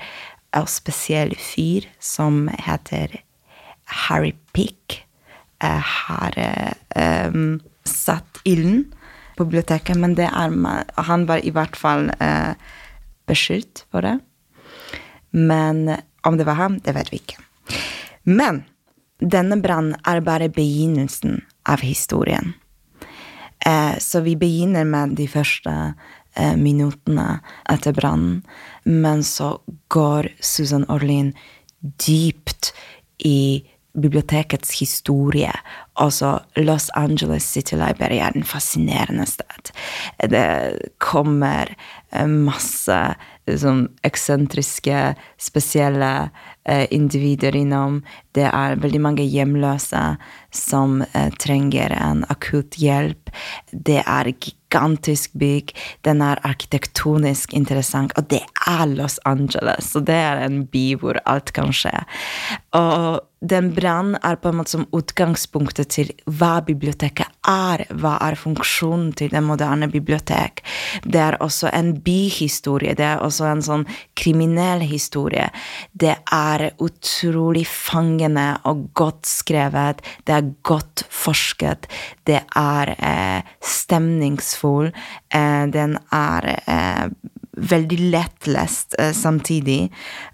og 0.56 0.70
spesiell 0.72 1.36
fyr 1.40 1.88
som 2.00 2.46
heter 2.64 3.20
Harry 4.08 4.34
Pick, 4.56 5.02
uh, 5.64 5.82
har 5.82 6.38
um, 6.96 7.60
satt 7.88 8.42
ilden 8.48 8.86
på 9.38 9.46
biblioteket, 9.46 9.98
men 10.00 10.16
er, 10.20 10.56
han 11.10 11.28
var 11.30 11.44
i 11.44 11.54
hvert 11.54 11.78
fall 11.78 12.10
uh, 12.22 12.54
beskyldt 13.28 13.86
for 13.92 14.06
det. 14.06 14.18
Men 15.32 15.98
om 16.28 16.38
det 16.38 16.48
var 16.48 16.60
ham, 16.60 16.80
det 16.84 16.96
vet 16.96 17.12
vi 17.12 17.22
ikke. 17.22 17.44
Men 18.28 18.64
denne 19.18 19.58
brannen 19.62 19.98
er 20.06 20.22
bare 20.22 20.50
begynnelsen 20.54 21.42
av 21.66 21.82
historien. 21.82 22.54
Eh, 23.66 23.98
så 23.98 24.22
vi 24.22 24.36
begynner 24.36 24.86
med 24.86 25.16
de 25.18 25.28
første 25.28 25.72
eh, 25.74 25.94
minuttene 26.58 27.40
etter 27.70 27.96
brannen, 27.98 28.44
men 28.84 29.24
så 29.26 29.56
går 29.94 30.30
Susan 30.40 30.86
Orlin 30.92 31.34
dypt 31.82 32.74
i 33.26 33.66
bibliotekets 33.98 34.80
historie. 34.80 35.52
Altså 35.94 36.40
Los 36.56 36.90
Angeles 36.94 37.52
City 37.52 37.76
Library 37.76 38.20
er 38.22 38.36
en 38.36 38.46
fascinerende 38.46 39.26
sted. 39.26 39.72
Det 40.22 40.92
kommer 41.02 41.74
eh, 42.12 42.28
masse 42.28 43.00
liksom, 43.48 43.88
eksentriske, 44.06 45.16
spesielle 45.42 46.30
eh, 46.64 46.86
individer 46.94 47.58
innom. 47.58 48.04
Det 48.38 48.46
er 48.52 48.78
veldig 48.84 49.02
mange 49.02 49.26
hjemløse 49.26 50.04
som 50.54 51.02
eh, 51.14 51.32
trenger 51.42 51.98
en 51.98 52.24
akutt 52.30 52.78
hjelp. 52.82 53.34
Det 53.72 54.04
er 54.06 54.30
gigantisk 54.68 55.32
bygg. 55.40 55.74
Den 56.04 56.22
er 56.22 56.42
arkitektonisk 56.44 57.54
interessant, 57.54 58.14
og 58.18 58.30
det 58.30 58.44
er 58.68 58.86
Los 58.86 59.20
Angeles. 59.26 59.92
Så 59.94 60.00
det 60.00 60.16
er 60.16 60.44
en 60.46 60.66
by 60.68 60.96
hvor 61.00 61.20
alt 61.26 61.54
kan 61.54 61.74
skje. 61.74 62.04
Og 62.76 63.24
den 63.40 63.70
brannen 63.76 64.18
er 64.26 64.40
på 64.42 64.50
en 64.50 64.58
måte 64.58 64.74
som 64.74 64.86
utgangspunktet 64.96 65.92
til 65.94 66.10
hva 66.26 66.58
biblioteket 66.66 67.30
er. 67.48 67.84
Hva 67.94 68.16
er 68.26 68.38
funksjonen 68.40 69.12
til 69.18 69.30
det 69.34 69.44
moderne 69.46 69.90
bibliotek? 69.92 70.64
Det 71.06 71.22
er 71.22 71.38
også 71.44 71.70
en 71.70 71.94
byhistorie. 72.02 72.96
Det 72.98 73.06
er 73.06 73.22
også 73.22 73.46
en 73.52 73.62
sånn 73.66 73.86
kriminell 74.18 74.82
historie. 74.90 75.52
Det 75.94 76.16
er 76.34 76.66
utrolig 76.82 77.68
fangende 77.70 78.50
og 78.66 78.88
godt 78.98 79.30
skrevet. 79.30 80.02
Det 80.26 80.34
er 80.34 80.52
godt 80.66 81.06
forsket. 81.14 81.86
Det 82.26 82.42
er 82.42 82.96
eh, 82.98 83.56
stemningsfull. 83.62 84.90
Eh, 85.30 85.66
den 85.78 86.00
er 86.10 86.54
eh, 86.66 87.06
veldig 87.58 88.00
lettlest 88.14 88.96
uh, 89.02 89.12
samtidig. 89.16 89.92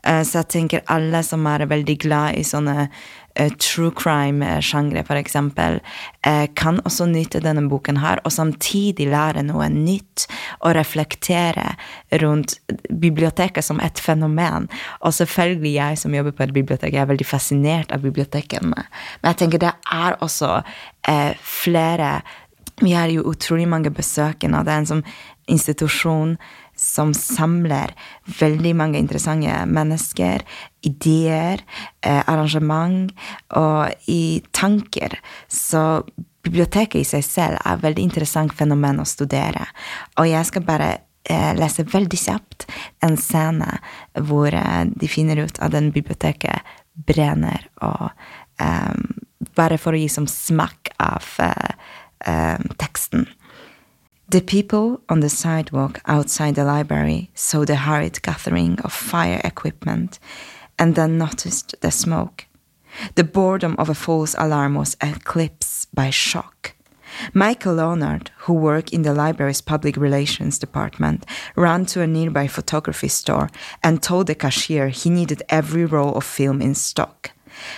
Uh, 0.07 0.21
så 0.23 0.41
jeg 0.41 0.51
tenker 0.53 0.87
alle 0.91 1.23
som 1.25 1.45
er 1.49 1.65
veldig 1.69 1.97
glad 2.03 2.39
i 2.39 2.43
sånne 2.47 2.87
uh, 2.87 3.49
true 3.57 3.91
crime-sjangre, 3.97 5.05
for 5.07 5.19
eksempel, 5.19 5.79
kan 6.55 6.77
også 6.87 7.07
nyte 7.09 7.41
denne 7.43 7.65
boken 7.67 7.97
her, 7.99 8.21
og 8.23 8.31
samtidig 8.31 9.09
lære 9.11 9.41
noe 9.43 9.65
nytt 9.73 10.27
og 10.61 10.75
reflektere 10.77 11.73
rundt 12.21 12.53
biblioteket 12.87 13.65
som 13.65 13.81
et 13.83 13.99
fenomen. 13.99 14.69
Og 15.01 15.15
selvfølgelig 15.17 15.73
jeg 15.73 15.99
som 15.99 16.15
jobber 16.15 16.37
på 16.37 16.45
et 16.45 16.53
bibliotek, 16.55 16.93
jeg 16.93 17.03
er 17.03 17.09
veldig 17.09 17.27
fascinert 17.27 17.91
av 17.91 18.05
bibliotekene. 18.05 18.85
Men 18.85 19.33
jeg 19.33 19.41
tenker 19.41 19.65
det 19.65 19.73
er 19.91 20.15
også 20.23 20.61
flere 21.43 22.21
Vi 22.81 22.91
har 22.91 23.07
jo 23.07 23.21
utrolig 23.29 23.67
mange 23.69 23.91
besøkende, 23.93 24.59
og 24.59 24.65
det 24.65 24.73
er 24.73 24.79
en 24.81 24.87
sånn 24.89 25.05
institusjon 25.47 26.37
som 26.83 27.13
samler 27.15 27.93
veldig 28.39 28.73
mange 28.77 28.99
interessante 28.99 29.63
mennesker, 29.69 30.43
ideer, 30.83 31.63
eh, 32.03 32.21
arrangement 32.27 33.13
og 33.55 34.09
i 34.11 34.43
tanker. 34.51 35.15
Så 35.47 36.03
biblioteket 36.43 37.01
i 37.01 37.07
seg 37.07 37.23
selv 37.25 37.61
er 37.63 37.77
et 37.77 37.85
veldig 37.85 38.03
interessant 38.03 38.53
fenomen 38.53 38.99
å 38.99 39.07
studere. 39.07 39.65
Og 40.19 40.27
jeg 40.27 40.51
skal 40.51 40.67
bare 40.67 40.91
eh, 41.29 41.51
lese 41.55 41.87
veldig 41.87 42.19
kjapt 42.19 42.67
en 43.05 43.17
scene 43.17 43.79
hvor 44.27 44.53
eh, 44.53 44.83
de 44.91 45.11
finner 45.11 45.45
ut 45.45 45.59
at 45.63 45.75
den 45.75 45.91
biblioteket 45.95 46.73
brenner, 46.93 47.65
og 47.81 48.11
um, 48.61 49.05
bare 49.57 49.79
for 49.81 49.95
å 49.95 49.99
gi 49.99 50.09
som 50.11 50.27
smak 50.29 50.91
av 51.01 51.25
uh, 51.41 51.71
uh, 52.29 52.59
teksten. 52.77 53.25
The 54.33 54.41
people 54.41 54.99
on 55.09 55.19
the 55.19 55.29
sidewalk 55.29 56.01
outside 56.07 56.55
the 56.55 56.65
library 56.65 57.29
saw 57.35 57.65
the 57.65 57.75
hurried 57.75 58.19
gathering 58.23 58.79
of 58.79 58.91
fire 58.91 59.39
equipment 59.43 60.17
and 60.79 60.95
then 60.95 61.19
noticed 61.19 61.75
the 61.81 61.91
smoke. 61.91 62.47
The 63.13 63.25
boredom 63.25 63.75
of 63.77 63.89
a 63.89 63.93
false 63.93 64.33
alarm 64.39 64.73
was 64.73 64.97
eclipsed 65.03 65.93
by 65.93 66.09
shock. 66.09 66.73
Michael 67.31 67.75
Leonard, 67.75 68.31
who 68.37 68.53
worked 68.53 68.91
in 68.91 69.03
the 69.03 69.13
library's 69.13 69.61
public 69.61 69.97
relations 69.97 70.57
department, 70.57 71.27
ran 71.55 71.85
to 71.85 72.01
a 72.01 72.07
nearby 72.07 72.47
photography 72.47 73.09
store 73.09 73.51
and 73.83 74.01
told 74.01 74.25
the 74.25 74.33
cashier 74.33 74.89
he 74.89 75.11
needed 75.11 75.43
every 75.49 75.85
roll 75.85 76.15
of 76.15 76.23
film 76.23 76.59
in 76.59 76.73
stock. 76.73 77.29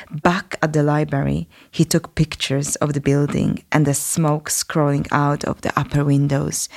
Back 0.10 0.58
at 0.62 0.74
the 0.74 0.84
library, 0.84 1.48
he 1.72 1.86
took 1.86 2.15
pictures 2.15 2.75
of 2.77 2.94
the 2.94 3.01
building 3.01 3.63
and 3.72 3.86
the 3.86 3.94
smoke 3.94 4.50
scrolling 4.50 5.08
out 5.12 5.44
of 5.44 5.62
the 5.62 5.77
upper 5.80 6.04
windows, 6.04 6.70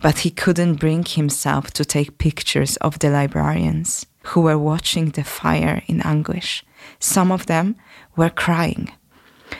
but 0.00 0.18
he 0.18 0.30
couldn't 0.30 0.76
bring 0.76 1.04
himself 1.04 1.70
to 1.72 1.84
take 1.84 2.18
pictures 2.18 2.76
of 2.78 2.98
the 2.98 3.10
librarians 3.10 4.06
who 4.28 4.42
were 4.42 4.58
watching 4.58 5.10
the 5.10 5.24
fire 5.24 5.82
in 5.86 6.00
anguish. 6.02 6.64
Some 6.98 7.30
of 7.30 7.46
them 7.46 7.76
were 8.16 8.30
crying. 8.30 8.90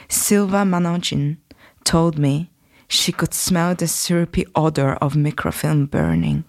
Silva 0.08 0.64
Manojin 0.64 1.38
told 1.84 2.18
me 2.18 2.50
she 2.88 3.12
could 3.12 3.34
smell 3.34 3.74
the 3.74 3.86
syrupy 3.86 4.46
odor 4.54 4.94
of 4.94 5.16
microfilm 5.16 5.86
burning. 5.86 6.44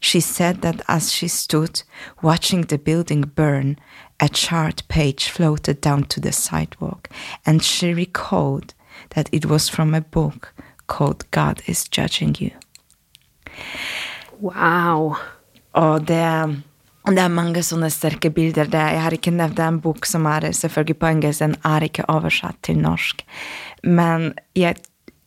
She 0.00 0.20
said 0.20 0.62
that 0.62 0.82
as 0.88 1.12
she 1.12 1.28
stood 1.28 1.82
watching 2.22 2.62
the 2.62 2.78
building 2.78 3.22
burn, 3.34 3.76
a 4.20 4.28
chart 4.28 4.82
page 4.88 5.28
floated 5.28 5.80
down 5.80 6.04
to 6.04 6.20
the 6.20 6.32
sidewalk, 6.32 7.08
and 7.44 7.62
she 7.62 7.92
recalled 7.94 8.74
that 9.10 9.28
it 9.32 9.46
was 9.46 9.68
from 9.68 9.94
a 9.94 10.00
book 10.00 10.54
called 10.86 11.30
God 11.30 11.62
is 11.66 11.88
Judging 11.88 12.36
You. 12.40 12.52
Wow. 14.40 15.16
Og 15.72 16.06
det, 16.08 16.22
det 17.06 17.22
er 17.22 17.32
mange 17.32 17.62
sånne 17.64 17.90
sterke 17.92 18.30
bilder. 18.34 18.68
Det, 18.70 18.80
jeg 18.80 19.02
har 19.04 19.16
ikke 19.16 19.34
nevnt 19.34 19.60
en 19.60 19.80
bok 19.84 20.08
som 20.08 20.26
er 20.30 20.50
selvfølgelig 20.56 20.98
på 21.00 21.10
engelsk, 21.10 21.44
den 21.44 21.56
er 21.64 21.88
ikke 21.88 22.08
oversatt 22.12 22.60
til 22.66 22.80
norsk. 22.80 23.24
Men 23.84 24.32
jeg, 24.56 24.80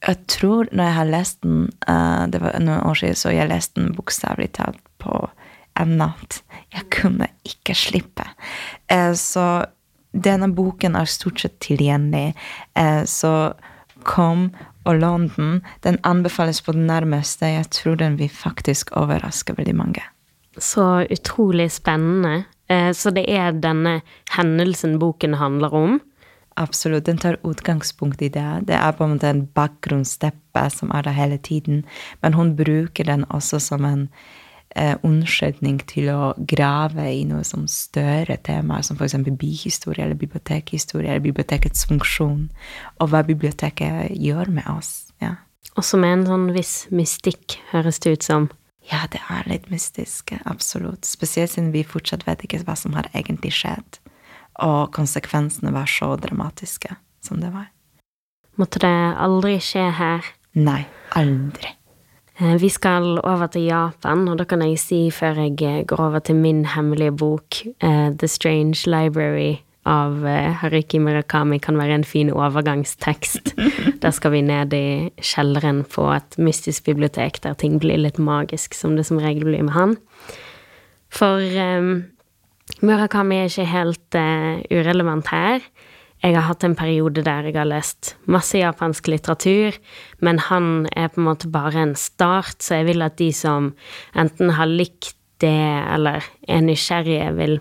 jeg 0.07 0.19
tror, 0.31 0.69
når 0.71 0.83
jeg 0.83 0.95
har 0.95 1.09
lest 1.09 1.41
den, 1.43 1.65
uh, 1.89 2.23
det 2.31 2.39
var 2.41 2.55
noen 2.63 2.85
år 2.87 3.01
siden, 3.01 3.19
så 3.19 3.33
jeg 3.35 3.49
leste 3.51 3.81
den 3.81 3.91
bokstavelig 3.97 4.53
talt 4.55 4.79
på 5.03 5.25
en 5.79 5.97
natt. 5.99 6.39
Jeg 6.75 6.87
kunne 6.93 7.27
ikke 7.47 7.75
slippe. 7.75 8.27
Uh, 8.91 9.11
så 9.19 9.65
denne 10.15 10.49
boken 10.55 10.95
er 10.95 11.09
stort 11.09 11.43
sett 11.43 11.59
tilgjengelig. 11.63 12.31
Uh, 12.79 13.03
så 13.03 13.53
kom 14.07 14.49
og 14.87 15.01
lån 15.01 15.27
den. 15.35 15.57
Den 15.83 15.99
anbefales 16.07 16.63
på 16.63 16.73
det 16.77 16.85
nærmeste. 16.87 17.51
Jeg 17.51 17.67
tror 17.75 17.99
den 17.99 18.15
vil 18.21 18.31
faktisk 18.31 18.95
overraske 18.97 19.57
veldig 19.57 19.75
mange. 19.75 20.05
Så 20.57 21.03
utrolig 21.11 21.67
spennende. 21.71 22.45
Så 22.69 23.09
det 23.09 23.23
er 23.33 23.55
denne 23.57 23.99
hendelsen 24.35 24.99
boken 25.01 25.33
handler 25.39 25.73
om? 25.73 25.95
Absolutt. 26.59 27.05
Den 27.07 27.17
tar 27.17 27.37
utgangspunkt 27.47 28.21
i 28.21 28.29
det. 28.29 28.67
Det 28.67 28.75
er 28.75 28.91
på 28.91 29.05
en 29.05 29.15
måte 29.15 29.29
en 29.31 29.45
bakgrunnsteppe 29.55 30.65
som 30.75 30.91
er 30.91 31.07
der 31.07 31.15
hele 31.15 31.37
tiden. 31.37 31.85
Men 32.21 32.35
hun 32.35 32.55
bruker 32.59 33.07
den 33.07 33.23
også 33.29 33.61
som 33.63 33.85
en 33.87 34.09
eh, 34.75 34.97
unnskyldning 35.03 35.79
til 35.87 36.09
å 36.11 36.33
grave 36.37 37.05
i 37.13 37.23
noe 37.29 37.45
som 37.47 37.63
større 37.71 38.37
temaer, 38.43 38.83
som 38.83 38.99
f.eks. 38.99 39.15
byhistorie 39.39 40.03
eller 40.03 40.19
bibliotekhistorie, 40.19 41.09
eller 41.09 41.23
bibliotekets 41.23 41.87
funksjon, 41.89 42.49
og 42.99 43.13
hva 43.13 43.23
biblioteket 43.23 44.11
gjør 44.15 44.51
med 44.59 44.67
oss. 44.75 45.13
ja. 45.23 45.37
Også 45.77 45.99
med 46.01 46.11
en 46.11 46.25
sånn 46.27 46.47
viss 46.51 46.73
mystikk, 46.91 47.59
høres 47.71 48.01
det 48.03 48.17
ut 48.17 48.25
som. 48.25 48.49
Ja, 48.89 49.05
det 49.13 49.21
er 49.29 49.47
litt 49.47 49.69
mystisk, 49.71 50.33
absolutt. 50.49 51.05
Spesielt 51.07 51.53
siden 51.53 51.71
vi 51.71 51.85
fortsatt 51.87 52.25
vet 52.27 52.43
ikke 52.43 52.63
hva 52.65 52.75
som 52.75 52.97
har 52.97 53.07
egentlig 53.13 53.53
skjedd, 53.55 53.99
og 54.65 54.91
konsekvensene 54.95 55.73
var 55.75 55.89
så 55.89 56.13
dramatiske 56.19 56.95
som 57.23 57.41
det 57.41 57.51
var. 57.55 57.69
Måtte 58.59 58.81
det 58.83 58.95
aldri 59.23 59.57
skje 59.63 59.85
her? 59.95 60.25
Nei, 60.59 60.81
aldri. 61.15 61.75
Eh, 62.39 62.55
vi 62.59 62.69
skal 62.71 63.19
over 63.19 63.47
til 63.51 63.69
Japan, 63.69 64.27
og 64.31 64.39
da 64.39 64.45
kan 64.47 64.63
jeg 64.63 64.79
si, 64.79 64.99
før 65.11 65.41
jeg 65.45 65.57
eh, 65.63 65.85
går 65.87 66.03
over 66.09 66.23
til 66.23 66.39
min 66.39 66.65
hemmelige 66.73 67.15
bok, 67.15 67.61
uh, 67.83 68.11
The 68.15 68.27
Strange 68.27 68.87
Library 68.87 69.59
av 69.89 70.21
Haruki 70.61 70.99
Murakami, 71.01 71.57
kan 71.63 71.79
være 71.79 71.95
en 71.97 72.05
fin 72.05 72.29
overgangstekst. 72.29 73.55
Der 74.03 74.11
skal 74.15 74.35
vi 74.35 74.41
ned 74.45 74.75
i 74.75 75.09
kjelleren 75.23 75.81
på 75.87 76.05
et 76.13 76.37
mystisk 76.37 76.85
bibliotek 76.85 77.41
der 77.43 77.57
ting 77.57 77.79
blir 77.81 77.97
litt 77.97 78.19
magisk, 78.19 78.75
som 78.77 78.95
det 78.95 79.07
som 79.07 79.19
regel 79.19 79.47
blir 79.47 79.65
med 79.65 79.73
han. 79.73 79.95
For 81.09 81.41
um, 81.41 82.03
Murakami 82.85 83.41
er 83.41 83.49
ikke 83.49 83.69
helt 83.69 84.17
uh, 84.17 84.61
urelevant 84.71 85.29
her. 85.33 85.63
Jeg 86.19 86.35
har 86.35 86.49
hatt 86.49 86.65
en 86.67 86.75
periode 86.75 87.23
der 87.23 87.47
jeg 87.47 87.55
har 87.55 87.67
lest 87.67 88.13
masse 88.27 88.59
japansk 88.59 89.07
litteratur, 89.07 89.77
men 90.19 90.41
han 90.49 90.87
er 90.91 91.07
på 91.07 91.21
en 91.21 91.29
måte 91.29 91.47
bare 91.51 91.79
en 91.79 91.95
start, 91.95 92.59
så 92.59 92.81
jeg 92.81 92.89
vil 92.89 93.05
at 93.05 93.15
de 93.21 93.31
som 93.35 93.71
enten 94.19 94.51
har 94.57 94.67
likt 94.67 95.15
det, 95.39 95.55
eller 95.95 96.25
er 96.51 96.65
nysgjerrige, 96.65 97.31
vil 97.37 97.55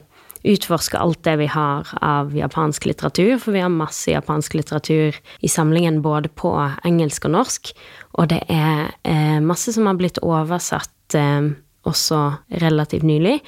utforske 0.49 0.99
alt 0.99 1.23
det 1.27 1.37
vi 1.41 1.47
har 1.51 1.87
av 2.03 2.35
japansk 2.35 2.89
litteratur, 2.89 3.37
for 3.43 3.55
vi 3.55 3.63
har 3.63 3.73
masse 3.73 4.11
japansk 4.11 4.59
litteratur 4.59 5.15
i 5.15 5.51
samlingen 5.51 6.03
både 6.03 6.31
på 6.31 6.53
engelsk 6.87 7.29
og 7.29 7.35
norsk, 7.37 7.73
og 8.19 8.31
det 8.33 8.43
er 8.51 8.91
eh, 9.07 9.39
masse 9.45 9.75
som 9.75 9.87
har 9.87 9.99
blitt 9.99 10.19
oversatt 10.23 11.19
eh, 11.19 11.55
også 11.87 12.21
relativt 12.63 13.07
nylig, 13.07 13.39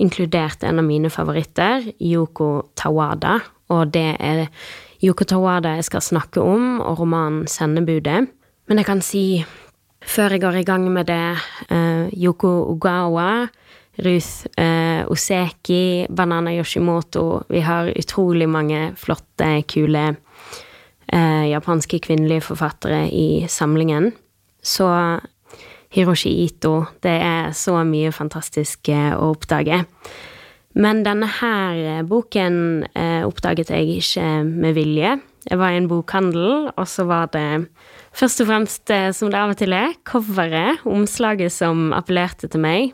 inkludert 0.00 0.62
en 0.64 0.80
av 0.80 0.86
mine 0.86 1.10
favoritter, 1.12 1.90
Yoko 2.00 2.70
Tawada, 2.78 3.38
og 3.70 3.90
det 3.94 4.14
er 4.20 4.46
Yoko 5.02 5.24
Tawada 5.24 5.74
jeg 5.78 5.88
skal 5.88 6.04
snakke 6.04 6.42
om, 6.44 6.78
og 6.80 7.00
romanen 7.00 7.46
Sendebudet. 7.50 8.26
Men 8.68 8.80
jeg 8.80 8.86
kan 8.86 9.02
si, 9.04 9.24
før 10.00 10.36
jeg 10.36 10.44
går 10.44 10.60
i 10.60 10.66
gang 10.68 10.86
med 10.92 11.10
det, 11.10 11.24
uh, 11.72 12.06
Yoko 12.14 12.52
Ogawa 12.70 13.48
Ruth 14.00 14.46
uh, 14.56 15.04
Oseki, 15.10 16.06
Banana 16.08 16.52
Yoshimoto 16.54 17.42
Vi 17.48 17.60
har 17.60 17.92
utrolig 17.98 18.48
mange 18.48 18.92
flotte, 18.96 19.62
kule 19.68 20.04
uh, 21.12 21.44
japanske 21.50 22.00
kvinnelige 22.00 22.46
forfattere 22.46 23.08
i 23.10 23.46
samlingen. 23.48 24.12
Så 24.62 24.86
Hiroshi 25.90 26.30
Ito 26.46 26.84
Det 27.02 27.16
er 27.18 27.50
så 27.56 27.80
mye 27.86 28.12
fantastisk 28.14 28.90
eh, 28.92 29.10
å 29.14 29.32
oppdage. 29.34 29.82
Men 30.78 31.02
denne 31.02 31.26
her 31.40 31.80
eh, 31.96 32.04
boken 32.06 32.86
eh, 32.94 33.26
oppdaget 33.26 33.72
jeg 33.74 33.98
ikke 33.98 34.28
med 34.46 34.76
vilje. 34.78 35.16
Jeg 35.50 35.58
var 35.58 35.74
i 35.74 35.80
en 35.80 35.88
bokhandel, 35.90 36.70
og 36.70 36.86
så 36.86 37.08
var 37.08 37.32
det 37.34 37.66
først 38.14 38.42
og 38.44 38.50
fremst, 38.50 38.92
som 39.16 39.30
det 39.32 39.38
av 39.40 39.54
og 39.54 39.58
til 39.58 39.72
er, 39.72 39.94
coveret, 40.06 40.82
omslaget, 40.84 41.50
som 41.54 41.94
appellerte 41.96 42.50
til 42.52 42.60
meg. 42.60 42.92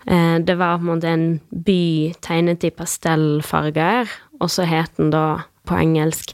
Det 0.00 0.56
var 0.56 0.78
på 0.80 0.86
en 0.86 0.88
måte 0.88 1.10
en 1.12 1.26
by 1.52 2.16
tegnet 2.24 2.64
i 2.64 2.72
pastellfarger, 2.72 4.08
og 4.40 4.48
så 4.48 4.64
het 4.64 4.96
den 4.96 5.12
da 5.12 5.42
på 5.68 5.76
engelsk 5.76 6.32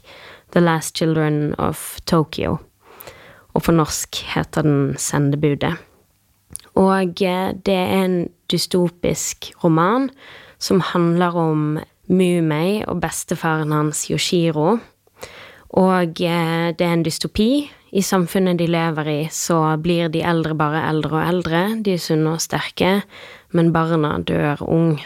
The 0.55 0.63
Last 0.63 0.95
Children 0.95 1.51
of 1.59 1.99
Tokyo. 2.07 2.55
Og 3.57 3.63
på 3.65 3.73
norsk 3.73 4.21
heter 4.35 4.65
den 4.67 4.97
Sendebudet. 5.01 5.73
Og 6.77 7.23
eh, 7.25 7.53
det 7.65 7.73
er 7.73 8.03
en 8.03 8.17
dystopisk 8.51 9.49
roman 9.63 10.11
som 10.61 10.83
handler 10.93 11.33
om 11.37 11.63
Mumei 12.07 12.83
og 12.85 13.01
bestefaren 13.01 13.73
hans 13.73 14.05
Yoshiro. 14.11 14.77
Og 15.73 16.21
eh, 16.21 16.69
det 16.77 16.85
er 16.85 16.93
en 16.93 17.07
dystopi. 17.07 17.65
I 17.97 18.03
samfunnet 18.03 18.59
de 18.59 18.67
lever 18.69 19.09
i, 19.09 19.19
så 19.31 19.57
blir 19.81 20.11
de 20.13 20.21
eldre 20.21 20.53
bare 20.59 20.83
eldre 20.89 21.17
og 21.17 21.25
eldre. 21.25 21.61
De 21.81 21.95
er 21.95 22.03
sunne 22.03 22.35
og 22.35 22.43
sterke 22.43 22.99
men 23.55 23.71
barna 23.75 24.17
dør 24.19 24.63
ung. 24.67 24.97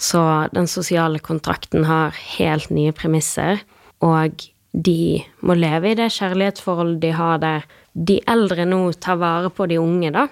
Så 0.00 0.20
den 0.54 0.68
sosiale 0.70 1.20
kontrakten 1.20 1.84
har 1.84 2.16
helt 2.38 2.70
nye 2.72 2.92
premisser, 2.96 3.60
og 4.00 4.46
de 4.72 5.22
må 5.42 5.56
leve 5.58 5.90
i 5.90 5.98
det 5.98 6.10
kjærlighetsforholdet 6.14 7.00
de 7.02 7.14
har 7.16 7.40
der 7.42 7.66
de 7.92 8.20
eldre 8.30 8.66
nå 8.68 8.84
tar 9.02 9.18
vare 9.20 9.50
på 9.50 9.66
de 9.70 9.80
unge, 9.82 10.12
da. 10.14 10.28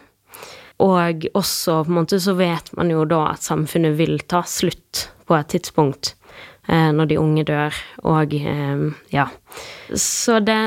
Og 0.79 1.27
også 1.35 1.83
på 1.83 1.91
en 1.91 1.97
måte 1.97 2.21
så 2.23 2.37
vet 2.39 2.71
man 2.79 2.93
jo 2.93 3.03
da 3.09 3.33
at 3.33 3.43
samfunnet 3.43 3.97
vil 3.99 4.21
ta 4.31 4.45
slutt 4.47 5.09
på 5.27 5.35
et 5.35 5.51
tidspunkt 5.51 6.13
eh, 6.69 6.93
når 6.95 7.11
de 7.11 7.19
unge 7.19 7.45
dør, 7.49 7.75
og 8.07 8.35
eh, 8.39 8.87
ja. 9.11 9.27
Så 9.91 10.39
det, 10.47 10.61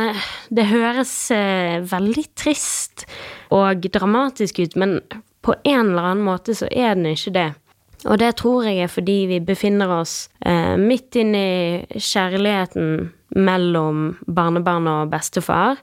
det 0.51 0.67
høres 0.67 1.13
eh, 1.31 1.79
veldig 1.87 2.27
trist 2.35 3.07
og 3.55 3.87
dramatisk 3.87 4.59
ut, 4.59 4.75
men 4.75 4.99
på 5.41 5.55
en 5.63 5.93
eller 5.93 6.11
annen 6.11 6.27
måte 6.27 6.57
så 6.59 6.67
er 6.67 6.95
den 6.99 7.13
ikke 7.15 7.35
det. 7.39 7.49
Og 8.09 8.17
det 8.17 8.35
tror 8.41 8.65
jeg 8.65 8.83
er 8.83 8.91
fordi 8.91 9.17
vi 9.29 9.39
befinner 9.45 9.91
oss 10.01 10.25
eh, 10.43 10.75
midt 10.77 11.15
inni 11.21 11.85
kjærligheten 11.93 13.11
mellom 13.35 14.15
barnebarn 14.27 14.89
og 14.91 15.11
bestefar, 15.11 15.79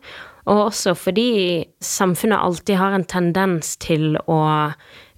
og 0.48 0.62
også 0.70 0.94
fordi 0.96 1.64
samfunnet 1.84 2.40
alltid 2.40 2.78
har 2.80 2.94
en 2.96 3.04
tendens 3.04 3.74
til 3.82 4.16
å 4.24 4.40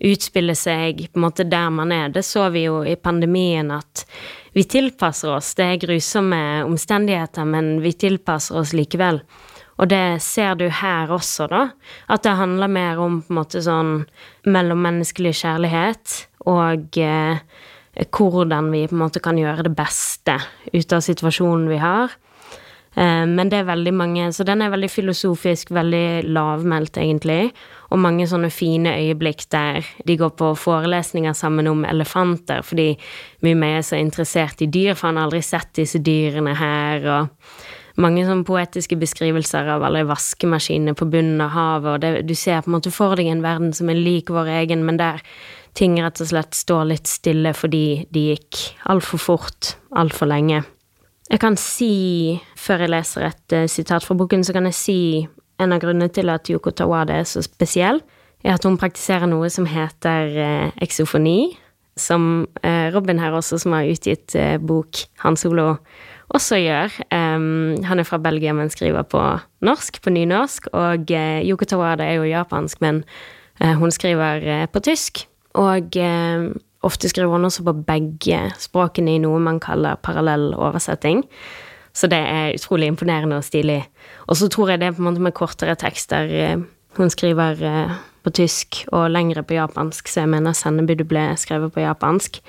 utspille 0.01 0.57
seg 0.59 1.05
på 1.07 1.21
en 1.21 1.27
måte 1.27 1.47
der 1.47 1.69
man 1.71 1.93
er. 1.95 2.09
Det 2.11 2.25
så 2.27 2.49
vi 2.51 2.65
jo 2.65 2.81
i 2.83 2.97
pandemien 2.99 3.71
at 3.75 4.05
vi 4.57 4.65
tilpasser 4.67 5.37
oss. 5.37 5.53
Det 5.55 5.67
er 5.67 5.83
grusomme 5.85 6.41
omstendigheter, 6.67 7.47
men 7.47 7.79
vi 7.85 7.95
tilpasser 7.95 8.59
oss 8.59 8.75
likevel. 8.75 9.23
Og 9.81 9.89
det 9.89 10.21
ser 10.25 10.59
du 10.61 10.67
her 10.67 11.13
også, 11.15 11.47
da. 11.49 11.63
At 12.11 12.27
det 12.27 12.37
handler 12.37 12.69
mer 12.69 12.99
om 13.01 13.21
på 13.23 13.33
en 13.33 13.39
måte 13.39 13.63
sånn 13.65 13.93
mellommenneskelig 14.45 15.37
kjærlighet 15.41 16.17
og 16.51 16.99
eh, 17.01 17.41
hvordan 18.09 18.71
vi 18.73 18.87
på 18.89 18.97
en 18.97 19.05
måte 19.05 19.23
kan 19.23 19.39
gjøre 19.39 19.67
det 19.69 19.77
beste 19.77 20.39
ut 20.73 20.93
av 20.93 21.05
situasjonen 21.05 21.69
vi 21.71 21.81
har. 21.83 22.15
Eh, 22.95 23.27
men 23.27 23.51
det 23.51 23.61
er 23.61 23.69
veldig 23.69 23.93
mange 23.95 24.33
Så 24.33 24.43
den 24.45 24.63
er 24.63 24.71
veldig 24.73 24.91
filosofisk, 24.91 25.71
veldig 25.71 26.25
lavmælt, 26.27 26.97
egentlig. 26.99 27.53
Og 27.91 27.99
mange 27.99 28.27
sånne 28.27 28.51
fine 28.51 28.95
øyeblikk 28.97 29.47
der 29.51 29.87
de 30.07 30.17
går 30.17 30.31
på 30.39 30.55
forelesninger 30.55 31.33
sammen 31.33 31.67
om 31.67 31.85
elefanter, 31.85 32.63
fordi 32.63 32.97
Mumei 33.43 33.77
er 33.79 33.83
så 33.83 33.97
interessert 33.97 34.63
i 34.63 34.67
dyr, 34.67 34.95
for 34.95 35.09
han 35.09 35.17
har 35.17 35.29
aldri 35.29 35.43
sett 35.43 35.75
disse 35.75 35.99
dyrene 35.99 36.55
her. 36.55 37.07
og 37.07 37.29
mange 38.01 38.25
sånne 38.25 38.47
poetiske 38.47 38.97
beskrivelser 38.97 39.69
av 39.75 39.83
alle 39.85 40.05
vaskemaskinene 40.09 40.95
på 40.97 41.09
bunnen 41.11 41.41
av 41.45 41.51
havet, 41.51 41.91
og 41.93 42.01
det, 42.01 42.27
du 42.29 42.35
ser 42.39 42.63
på 42.63 42.71
en 42.71 42.77
måte 42.79 42.93
for 42.95 43.19
deg 43.19 43.27
en 43.27 43.43
verden 43.43 43.75
som 43.77 43.91
er 43.91 43.99
lik 43.99 44.31
vår 44.31 44.47
egen, 44.61 44.85
men 44.87 44.97
der 45.01 45.21
ting 45.79 45.97
rett 46.03 46.21
og 46.21 46.31
slett 46.31 46.57
står 46.57 46.89
litt 46.91 47.11
stille 47.11 47.53
fordi 47.57 48.07
de 48.15 48.27
gikk 48.33 48.61
altfor 48.91 49.23
fort, 49.23 49.75
altfor 49.97 50.31
lenge. 50.31 50.63
Jeg 51.31 51.39
kan 51.45 51.55
si, 51.61 52.41
før 52.59 52.85
jeg 52.85 52.91
leser 52.91 53.29
et 53.29 53.55
uh, 53.55 53.67
sitat 53.71 54.03
fra 54.03 54.17
boken, 54.19 54.43
så 54.43 54.55
kan 54.57 54.67
jeg 54.67 54.75
si 54.75 55.01
en 55.63 55.75
av 55.75 55.83
grunnene 55.83 56.11
til 56.11 56.33
at 56.33 56.51
Yoko 56.51 56.73
Tawade 56.75 57.21
er 57.21 57.29
så 57.29 57.43
spesiell, 57.47 58.01
er 58.43 58.57
at 58.57 58.65
hun 58.67 58.79
praktiserer 58.81 59.31
noe 59.31 59.51
som 59.53 59.69
heter 59.71 60.35
uh, 60.35 60.73
eksofoni, 60.83 61.53
som 62.01 62.49
uh, 62.65 62.89
Robin 62.91 63.23
her 63.23 63.37
også, 63.37 63.61
som 63.63 63.77
har 63.77 63.87
utgitt 63.93 64.35
bok 64.67 65.05
Hans 65.23 65.47
Olo 65.47 65.77
også 66.35 66.59
gjør. 66.63 66.99
Um, 67.15 67.79
han 67.87 68.03
er 68.03 68.07
fra 68.09 68.19
Belgia, 68.23 68.55
men 68.57 68.71
skriver 68.73 69.07
på 69.07 69.23
norsk, 69.67 70.03
på 70.03 70.15
nynorsk. 70.15 70.71
Og 70.75 71.11
Yoko 71.11 71.67
Tawada 71.67 72.07
er 72.07 72.19
jo 72.19 72.31
japansk, 72.31 72.81
men 72.83 73.03
hun 73.61 73.93
skriver 73.93 74.71
på 74.73 74.81
tysk. 74.87 75.27
Og 75.59 75.97
ofte 76.87 77.09
skriver 77.11 77.33
hun 77.33 77.45
også 77.45 77.65
på 77.67 77.75
begge 77.87 78.43
språkene 78.61 79.17
i 79.17 79.23
noe 79.23 79.41
man 79.43 79.59
kaller 79.61 79.99
parallell 80.03 80.53
oversetting. 80.55 81.25
Så 81.93 82.07
det 82.07 82.21
er 82.23 82.55
utrolig 82.55 82.87
imponerende 82.87 83.41
og 83.41 83.45
stilig. 83.45 83.83
Og 84.29 84.39
så 84.39 84.49
tror 84.49 84.71
jeg 84.71 84.81
det 84.81 84.87
er 84.87 84.95
på 84.95 85.03
en 85.03 85.09
måte 85.11 85.25
med 85.25 85.35
kortere 85.35 85.75
tekster. 85.75 86.63
Hun 86.97 87.11
skriver 87.11 87.65
på 88.23 88.31
tysk 88.31 88.85
og 88.93 89.11
lengre 89.11 89.43
på 89.43 89.57
japansk, 89.57 90.09
så 90.09 90.25
jeg 90.25 90.33
mener 90.35 90.57
sendebudet 90.57 91.09
ble 91.09 91.25
skrevet 91.41 91.73
på 91.75 91.83
japansk. 91.83 92.41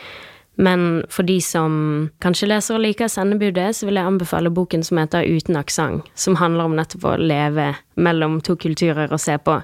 Men 0.61 1.03
for 1.09 1.25
de 1.25 1.39
som 1.41 2.09
kanskje 2.21 2.49
leser 2.51 2.75
og 2.75 2.83
liker 2.83 3.09
sendebudet, 3.09 3.71
så 3.75 3.87
vil 3.87 3.97
jeg 3.97 4.09
anbefale 4.09 4.51
boken 4.53 4.83
som 4.83 4.99
heter 4.99 5.25
Uten 5.25 5.57
aksent, 5.57 6.11
som 6.13 6.37
handler 6.41 6.67
om 6.67 6.75
nettopp 6.77 7.07
å 7.07 7.15
leve 7.17 7.71
mellom 7.95 8.41
to 8.45 8.57
kulturer 8.59 9.09
og 9.11 9.21
se 9.23 9.37
på 9.41 9.61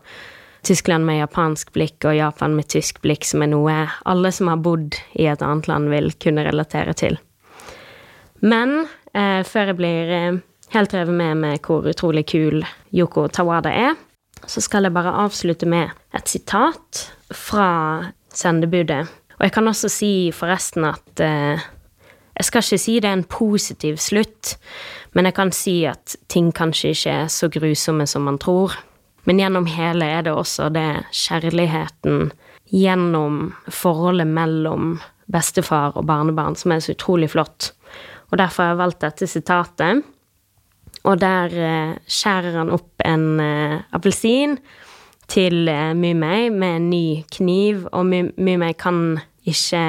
Tyskland 0.67 1.07
med 1.07 1.21
japansk 1.21 1.71
blikk 1.75 2.05
og 2.05 2.17
Japan 2.17 2.55
med 2.57 2.67
tysk 2.71 3.01
blikk, 3.03 3.25
som 3.27 3.43
er 3.45 3.51
noe 3.53 3.75
alle 4.05 4.31
som 4.35 4.51
har 4.51 4.59
bodd 4.63 4.97
i 5.15 5.29
et 5.31 5.43
annet 5.45 5.69
land, 5.71 5.89
vil 5.93 6.11
kunne 6.19 6.45
relatere 6.47 6.95
til. 6.97 7.19
Men 8.43 8.83
eh, 9.15 9.41
før 9.47 9.71
jeg 9.71 9.79
blir 9.79 10.11
eh, 10.13 10.41
helt 10.75 10.97
revet 10.97 11.15
med 11.15 11.43
med 11.45 11.61
hvor 11.65 11.87
utrolig 11.87 12.27
kul 12.29 12.65
Yoko 12.93 13.29
Tawada 13.31 13.71
er, 13.71 13.95
så 14.45 14.61
skal 14.61 14.85
jeg 14.85 14.93
bare 14.93 15.15
avslutte 15.23 15.65
med 15.65 15.95
et 16.13 16.29
sitat 16.29 17.07
fra 17.33 17.71
sendebudet 18.29 19.07
og 19.37 19.45
jeg 19.45 19.53
kan 19.53 19.69
også 19.69 19.89
si 19.91 20.11
forresten 20.33 20.85
at 20.87 21.21
eh, 21.21 21.65
Jeg 22.37 22.45
skal 22.45 22.61
ikke 22.61 22.77
si 22.77 22.99
det 23.01 23.09
er 23.09 23.15
en 23.17 23.23
positiv 23.23 23.95
slutt, 23.97 24.57
men 25.17 25.25
jeg 25.25 25.33
kan 25.33 25.51
si 25.51 25.85
at 25.89 26.15
ting 26.29 26.51
kanskje 26.53 26.91
ikke 26.93 27.09
er 27.09 27.27
så 27.33 27.49
grusomme 27.49 28.05
som 28.05 28.21
man 28.21 28.37
tror. 28.37 28.75
Men 29.27 29.41
gjennom 29.41 29.67
hele 29.67 30.07
er 30.07 30.23
det 30.23 30.33
også 30.33 30.69
det 30.71 30.89
kjærligheten 31.11 32.29
gjennom 32.71 33.51
forholdet 33.71 34.27
mellom 34.27 34.97
bestefar 35.31 35.97
og 35.99 36.07
barnebarn 36.07 36.55
som 36.55 36.71
er 36.71 36.83
så 36.83 36.95
utrolig 36.95 37.29
flott. 37.33 37.73
Og 38.31 38.39
derfor 38.39 38.63
har 38.63 38.73
jeg 38.73 38.81
valgt 38.81 39.03
dette 39.03 39.27
sitatet. 39.27 40.03
Og 41.07 41.19
der 41.19 41.53
eh, 41.53 41.95
skjærer 42.07 42.57
han 42.59 42.71
opp 42.75 43.03
en 43.07 43.39
eh, 43.43 43.75
appelsin 43.95 44.57
til 45.31 45.67
eh, 45.71 45.93
Mumei 45.95 46.47
med 46.51 46.79
en 46.79 46.89
ny 46.91 47.05
kniv, 47.31 47.85
og 47.91 48.07
Mumei 48.07 48.73
kan 48.79 49.19
ikke 49.47 49.83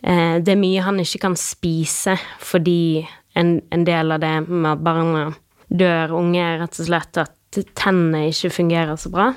Det 0.00 0.48
er 0.48 0.56
mye 0.56 0.80
han 0.80 0.96
ikke 1.02 1.18
kan 1.20 1.34
spise 1.36 2.14
fordi 2.40 3.02
en, 3.36 3.58
en 3.68 3.82
del 3.84 4.14
av 4.14 4.22
det 4.22 4.30
med 4.48 4.70
at 4.70 4.84
barna 4.86 5.24
dør 5.68 6.14
unge, 6.16 6.40
er 6.40 6.56
rett 6.62 6.78
og 6.80 6.86
slett 6.86 7.20
at 7.20 7.34
tennene 7.52 8.28
ikke 8.30 8.52
fungerer 8.60 8.96
så 9.00 9.10
bra. 9.12 9.30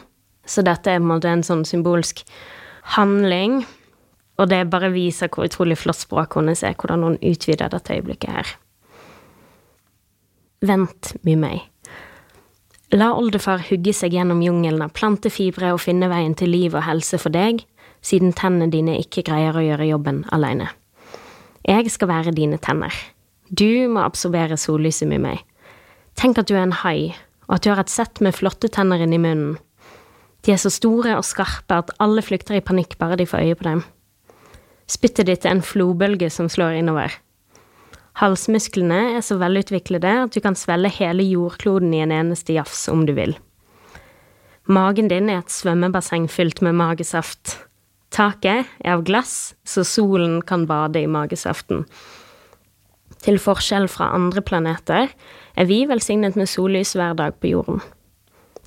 Så 0.45 0.63
dette 0.65 0.91
er 0.91 0.99
på 0.99 1.06
en 1.06 1.12
måte 1.13 1.32
en 1.32 1.45
sånn 1.45 1.63
symbolsk 1.67 2.23
handling. 2.97 3.63
Og 4.41 4.49
det 4.49 4.65
bare 4.73 4.91
viser 4.93 5.32
hvor 5.32 5.47
utrolig 5.47 5.78
flott 5.80 6.02
språk 6.02 6.38
hennes 6.38 6.63
er, 6.65 6.76
hvordan 6.78 7.06
hun 7.06 7.19
utvider 7.21 7.71
dette 7.71 7.95
øyeblikket 7.95 8.34
her. 8.34 8.56
Vent, 10.63 11.13
Mimei. 11.28 11.62
La 12.93 13.10
oldefar 13.17 13.63
hugge 13.69 13.93
seg 13.95 14.13
gjennom 14.13 14.41
jungelen 14.45 14.84
av 14.86 14.93
plantefibre 14.93 15.71
og 15.73 15.82
finne 15.82 16.10
veien 16.12 16.36
til 16.38 16.52
liv 16.54 16.76
og 16.78 16.86
helse 16.86 17.17
for 17.17 17.34
deg, 17.34 17.63
siden 18.06 18.36
tennene 18.38 18.69
dine 18.71 18.99
ikke 19.02 19.23
greier 19.26 19.56
å 19.58 19.63
gjøre 19.63 19.89
jobben 19.89 20.21
alene. 20.36 20.69
Jeg 21.65 21.89
skal 21.91 22.12
være 22.12 22.36
dine 22.36 22.60
tenner. 22.62 22.93
Du 23.49 23.88
må 23.89 24.04
absorbere 24.04 24.58
sollyset, 24.60 25.08
Mumei. 25.10 25.39
Tenk 26.19 26.38
at 26.38 26.49
du 26.49 26.54
er 26.56 26.65
en 26.67 26.76
hai, 26.84 27.13
og 27.48 27.58
at 27.58 27.66
du 27.66 27.72
har 27.72 27.84
et 27.84 27.92
sett 27.92 28.22
med 28.24 28.36
flotte 28.36 28.70
tenner 28.72 29.04
inni 29.04 29.20
munnen. 29.22 29.58
De 30.44 30.52
er 30.52 30.60
så 30.60 30.72
store 30.74 31.16
og 31.16 31.26
skarpe 31.28 31.78
at 31.80 31.92
alle 32.04 32.24
flykter 32.24 32.58
i 32.58 32.64
panikk 32.64 32.98
bare 33.00 33.18
de 33.20 33.28
får 33.28 33.46
øye 33.46 33.60
på 33.60 33.68
dem. 33.70 33.84
Spyttet 34.92 35.30
ditt 35.30 35.46
er 35.48 35.56
en 35.56 35.64
flobølge 35.64 36.28
som 36.34 36.50
slår 36.52 36.82
innover. 36.82 37.14
Halsmusklene 38.20 39.16
er 39.18 39.24
så 39.26 39.40
velutviklede 39.42 40.12
at 40.26 40.36
du 40.36 40.42
kan 40.44 40.58
svelle 40.60 40.92
hele 40.92 41.26
jordkloden 41.26 41.94
i 41.96 42.04
en 42.04 42.14
eneste 42.14 42.54
jafs 42.54 42.86
om 42.92 43.08
du 43.08 43.14
vil. 43.18 43.38
Magen 44.70 45.10
din 45.12 45.32
er 45.32 45.42
et 45.42 45.52
svømmebasseng 45.52 46.30
fylt 46.32 46.62
med 46.64 46.78
magesaft. 46.80 47.58
Taket 48.14 48.70
er 48.84 48.94
av 48.94 49.02
glass, 49.08 49.56
så 49.66 49.84
solen 49.84 50.42
kan 50.46 50.68
bade 50.70 51.02
i 51.02 51.10
magesaften. 51.10 51.88
Til 53.24 53.40
forskjell 53.42 53.88
fra 53.90 54.12
andre 54.14 54.44
planeter 54.46 55.10
er 55.56 55.68
vi 55.70 55.84
velsignet 55.89 56.38
med 56.39 56.50
sollys 56.50 56.96
hver 56.98 57.16
dag 57.18 57.36
på 57.39 57.52
jorden. 57.54 57.82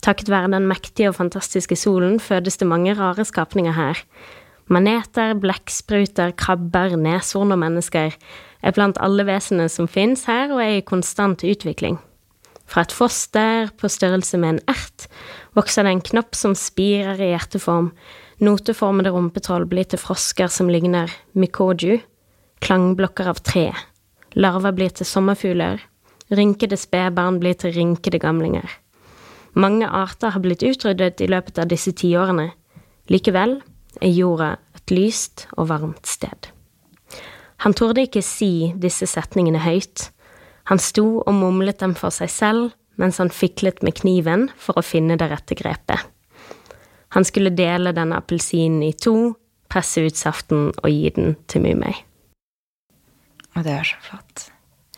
Takket 0.05 0.31
være 0.31 0.53
den 0.53 0.69
mektige 0.71 1.11
og 1.11 1.17
fantastiske 1.19 1.77
solen 1.79 2.21
fødes 2.23 2.61
det 2.61 2.69
mange 2.69 2.95
rare 2.95 3.25
skapninger 3.25 3.75
her. 3.75 4.03
Maneter, 4.71 5.35
blekkspruter, 5.39 6.35
krabber, 6.39 6.97
neshorn 6.99 7.55
og 7.55 7.59
mennesker 7.63 8.15
er 8.63 8.75
blant 8.75 8.99
alle 9.03 9.27
vesenene 9.27 9.71
som 9.71 9.89
finnes 9.91 10.27
her 10.27 10.53
og 10.55 10.63
er 10.63 10.79
i 10.79 10.85
konstant 10.87 11.43
utvikling. 11.47 11.99
Fra 12.67 12.83
et 12.83 12.95
foster 12.95 13.71
på 13.79 13.89
størrelse 13.91 14.39
med 14.43 14.57
en 14.57 14.63
ert 14.75 15.07
vokser 15.55 15.87
det 15.87 15.93
en 15.95 16.07
knopp 16.11 16.35
som 16.35 16.55
spirer 16.59 17.21
i 17.23 17.31
hjerteform, 17.31 17.93
noteformede 18.43 19.13
rumpetroll 19.15 19.69
blir 19.71 19.87
til 19.87 20.03
frosker 20.03 20.51
som 20.53 20.71
ligner 20.71 21.13
mikoju, 21.39 22.01
klangblokker 22.61 23.31
av 23.31 23.43
tre, 23.47 23.69
larver 24.35 24.75
blir 24.75 24.91
til 24.91 25.07
sommerfugler, 25.07 25.79
rynkede 26.31 26.79
spedbarn 26.79 27.41
blir 27.43 27.55
til 27.59 27.75
rynkede 27.77 28.19
gamlinger. 28.23 28.69
Mange 29.55 29.89
arter 29.89 30.35
har 30.35 30.43
blitt 30.45 30.65
utryddet 30.67 31.23
i 31.25 31.31
løpet 31.31 31.59
av 31.59 31.71
disse 31.71 31.93
tiårene. 31.97 32.51
Likevel 33.09 33.61
er 34.03 34.13
jorda 34.13 34.57
et 34.77 34.93
lyst 34.93 35.47
og 35.57 35.71
varmt 35.71 36.07
sted. 36.07 36.51
Han 37.65 37.73
torde 37.73 38.05
ikke 38.05 38.25
si 38.25 38.73
disse 38.77 39.09
setningene 39.09 39.63
høyt. 39.65 40.11
Han 40.69 40.83
sto 40.83 41.23
og 41.23 41.33
mumlet 41.35 41.81
dem 41.81 41.95
for 41.97 42.13
seg 42.13 42.33
selv 42.33 42.75
mens 43.01 43.21
han 43.21 43.33
fiklet 43.33 43.83
med 43.85 43.97
kniven 43.99 44.47
for 44.57 44.79
å 44.81 44.85
finne 44.85 45.19
det 45.21 45.29
rette 45.31 45.57
grepet. 45.57 46.01
Han 47.17 47.25
skulle 47.25 47.53
dele 47.55 47.93
denne 47.97 48.19
appelsinen 48.21 48.83
i 48.85 48.93
to, 48.97 49.37
presse 49.73 50.03
ut 50.05 50.17
saften 50.17 50.71
og 50.73 50.91
gi 50.91 51.13
den 51.17 51.37
til 51.49 51.65
Mumei. 51.65 51.95
Og 53.57 53.65
det 53.65 53.73
er 53.73 53.89
så 53.89 54.01
flott. 54.05 54.51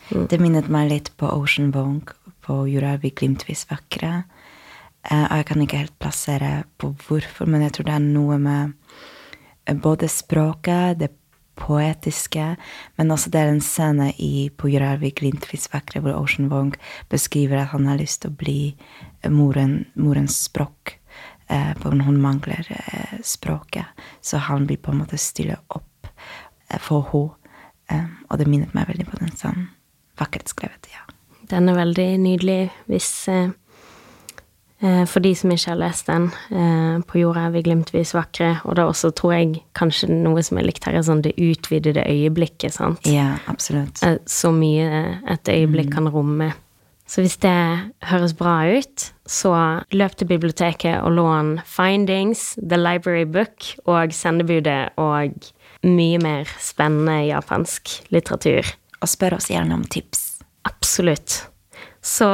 Det 0.09 0.39
minnet 0.41 0.65
meg 0.73 0.87
litt 0.89 1.09
på 1.21 1.27
Ocean 1.29 1.69
Wong, 1.69 2.01
på 2.41 2.63
vi 2.65 3.09
glimtvis 3.13 3.67
vakre. 3.69 4.23
Eh, 5.05 5.25
og 5.27 5.35
jeg 5.37 5.45
kan 5.45 5.61
ikke 5.61 5.81
helt 5.83 5.99
plassere 6.01 6.63
på 6.81 6.95
hvorfor, 7.05 7.45
men 7.45 7.61
jeg 7.61 7.75
tror 7.75 7.85
det 7.85 7.93
er 7.93 8.07
noe 8.07 8.39
med 8.41 8.73
eh, 9.67 9.77
både 9.77 10.09
språket, 10.09 10.97
det 10.97 11.11
poetiske, 11.59 12.55
men 12.97 13.11
også 13.13 13.29
det 13.29 13.39
er 13.39 13.51
en 13.53 13.61
scene 13.61 14.09
i 14.17 14.49
På 14.49 14.67
er 14.67 14.97
glimtvis 14.97 15.69
vakre, 15.73 16.01
hvor 16.01 16.17
Ocean 16.17 16.49
Wong 16.49 16.73
beskriver 17.09 17.61
at 17.61 17.73
han 17.75 17.85
har 17.85 17.99
lyst 17.99 18.21
til 18.23 18.31
å 18.31 18.39
bli 18.39 18.75
eh, 19.21 19.29
moren, 19.29 19.85
morens 19.93 20.41
språk. 20.49 20.95
For 21.49 21.89
hun 21.89 22.21
mangler 22.21 22.61
språket, 23.25 23.85
så 24.21 24.37
han 24.37 24.67
vil 24.69 24.77
på 24.77 24.91
en 24.91 24.99
måte 24.99 25.17
stille 25.17 25.57
opp 25.73 26.05
for 26.77 27.09
henne. 27.09 28.05
Og 28.29 28.37
det 28.37 28.45
minnet 28.45 28.75
meg 28.77 28.85
veldig 28.85 29.07
på 29.09 29.17
den 29.17 29.33
sånn 29.33 29.65
vakkert 30.19 30.51
skrevet, 30.51 30.89
ja. 30.93 31.05
Den 31.49 31.69
er 31.71 31.79
veldig 31.79 32.07
nydelig 32.21 32.59
hvis 32.85 33.09
eh, 33.33 33.49
eh, 34.83 35.05
For 35.09 35.19
de 35.25 35.31
som 35.35 35.49
ikke 35.49 35.71
har 35.71 35.79
lest 35.81 36.05
den, 36.11 36.27
eh, 36.53 36.99
På 37.09 37.17
jorda 37.17 37.47
er 37.47 37.55
vi 37.55 37.63
glimtvis 37.65 38.13
vakre, 38.13 38.51
og 38.65 38.75
det 38.77 38.83
er 38.83 38.91
også, 38.91 39.11
tror 39.17 39.33
jeg, 39.33 39.63
kanskje 39.73 40.11
noe 40.13 40.43
som 40.45 40.59
er 40.61 40.67
likt 40.69 40.85
her, 40.85 40.99
er 40.99 41.05
sånn 41.07 41.23
det 41.25 41.33
utvidede 41.41 42.05
øyeblikket, 42.05 42.75
sant? 42.77 43.05
Ja, 43.09 43.37
absolutt. 43.49 44.03
Eh, 44.05 44.19
Så 44.29 44.51
mye 44.53 45.19
et 45.27 45.49
øyeblikk 45.49 45.93
kan 45.97 46.07
romme. 46.13 46.53
Så 47.09 47.23
hvis 47.25 47.39
det 47.41 47.89
høres 48.05 48.35
bra 48.37 48.59
ut, 48.69 49.07
så 49.25 49.51
løp 49.97 50.13
til 50.15 50.27
biblioteket 50.29 51.01
og 51.01 51.15
lån 51.17 51.55
Findings, 51.65 52.53
The 52.61 52.77
Library 52.77 53.25
Book 53.25 53.65
og 53.89 54.13
Sendebudet 54.13 54.91
og 55.01 55.33
mye 55.81 56.19
mer 56.21 56.45
spennende 56.61 57.23
japansk 57.31 57.95
litteratur. 58.13 58.69
Og 58.99 59.09
spør 59.09 59.37
oss 59.37 59.49
gjerne 59.51 59.77
om 59.77 59.85
tips. 59.87 60.41
Absolutt. 60.67 61.45
Så 62.03 62.27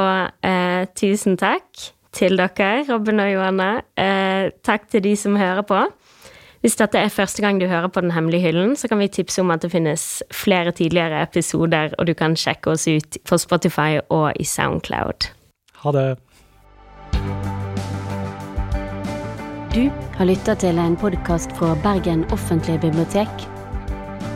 eh, 0.46 0.86
tusen 0.98 1.36
takk 1.38 1.66
til 2.16 2.38
dere, 2.38 2.84
Robin 2.88 3.20
og 3.22 3.30
Johanne. 3.32 3.70
Eh, 3.98 4.50
takk 4.64 4.88
til 4.90 5.04
de 5.04 5.14
som 5.18 5.36
hører 5.36 5.66
på. 5.66 5.84
Hvis 6.64 6.78
dette 6.80 6.98
er 6.98 7.12
første 7.12 7.42
gang 7.44 7.60
du 7.60 7.66
hører 7.70 7.88
på 7.88 8.00
Den 8.00 8.10
hemmelige 8.10 8.48
hyllen, 8.48 8.76
så 8.76 8.88
kan 8.88 8.98
vi 8.98 9.08
tipse 9.08 9.40
om 9.40 9.50
at 9.54 9.62
det 9.62 9.70
finnes 9.70 10.22
flere 10.34 10.72
tidligere 10.72 11.22
episoder, 11.22 11.94
og 11.98 12.06
du 12.06 12.14
kan 12.14 12.36
sjekke 12.36 12.70
oss 12.70 12.88
ut 12.88 13.18
på 13.28 13.38
Spotify 13.38 14.00
og 14.08 14.32
i 14.40 14.44
Soundcloud. 14.44 15.30
Ha 15.84 15.92
det. 15.92 16.08
Du 19.76 19.90
har 20.16 20.24
lyttet 20.24 20.58
til 20.58 20.78
en 20.78 20.96
podkast 20.96 21.52
fra 21.52 21.76
Bergen 21.82 22.24
offentlige 22.32 22.80
bibliotek. 22.80 23.55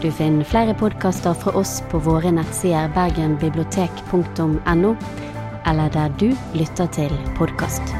Du 0.00 0.10
finner 0.10 0.44
flere 0.44 0.74
podkaster 0.74 1.34
fra 1.36 1.52
oss 1.60 1.82
på 1.90 1.98
våre 2.00 2.30
nettsider 2.32 2.88
bergenbibliotek.no, 2.94 4.94
eller 5.68 5.92
der 5.92 6.16
du 6.16 6.30
lytter 6.56 6.88
til 6.96 7.12
podkast. 7.36 7.92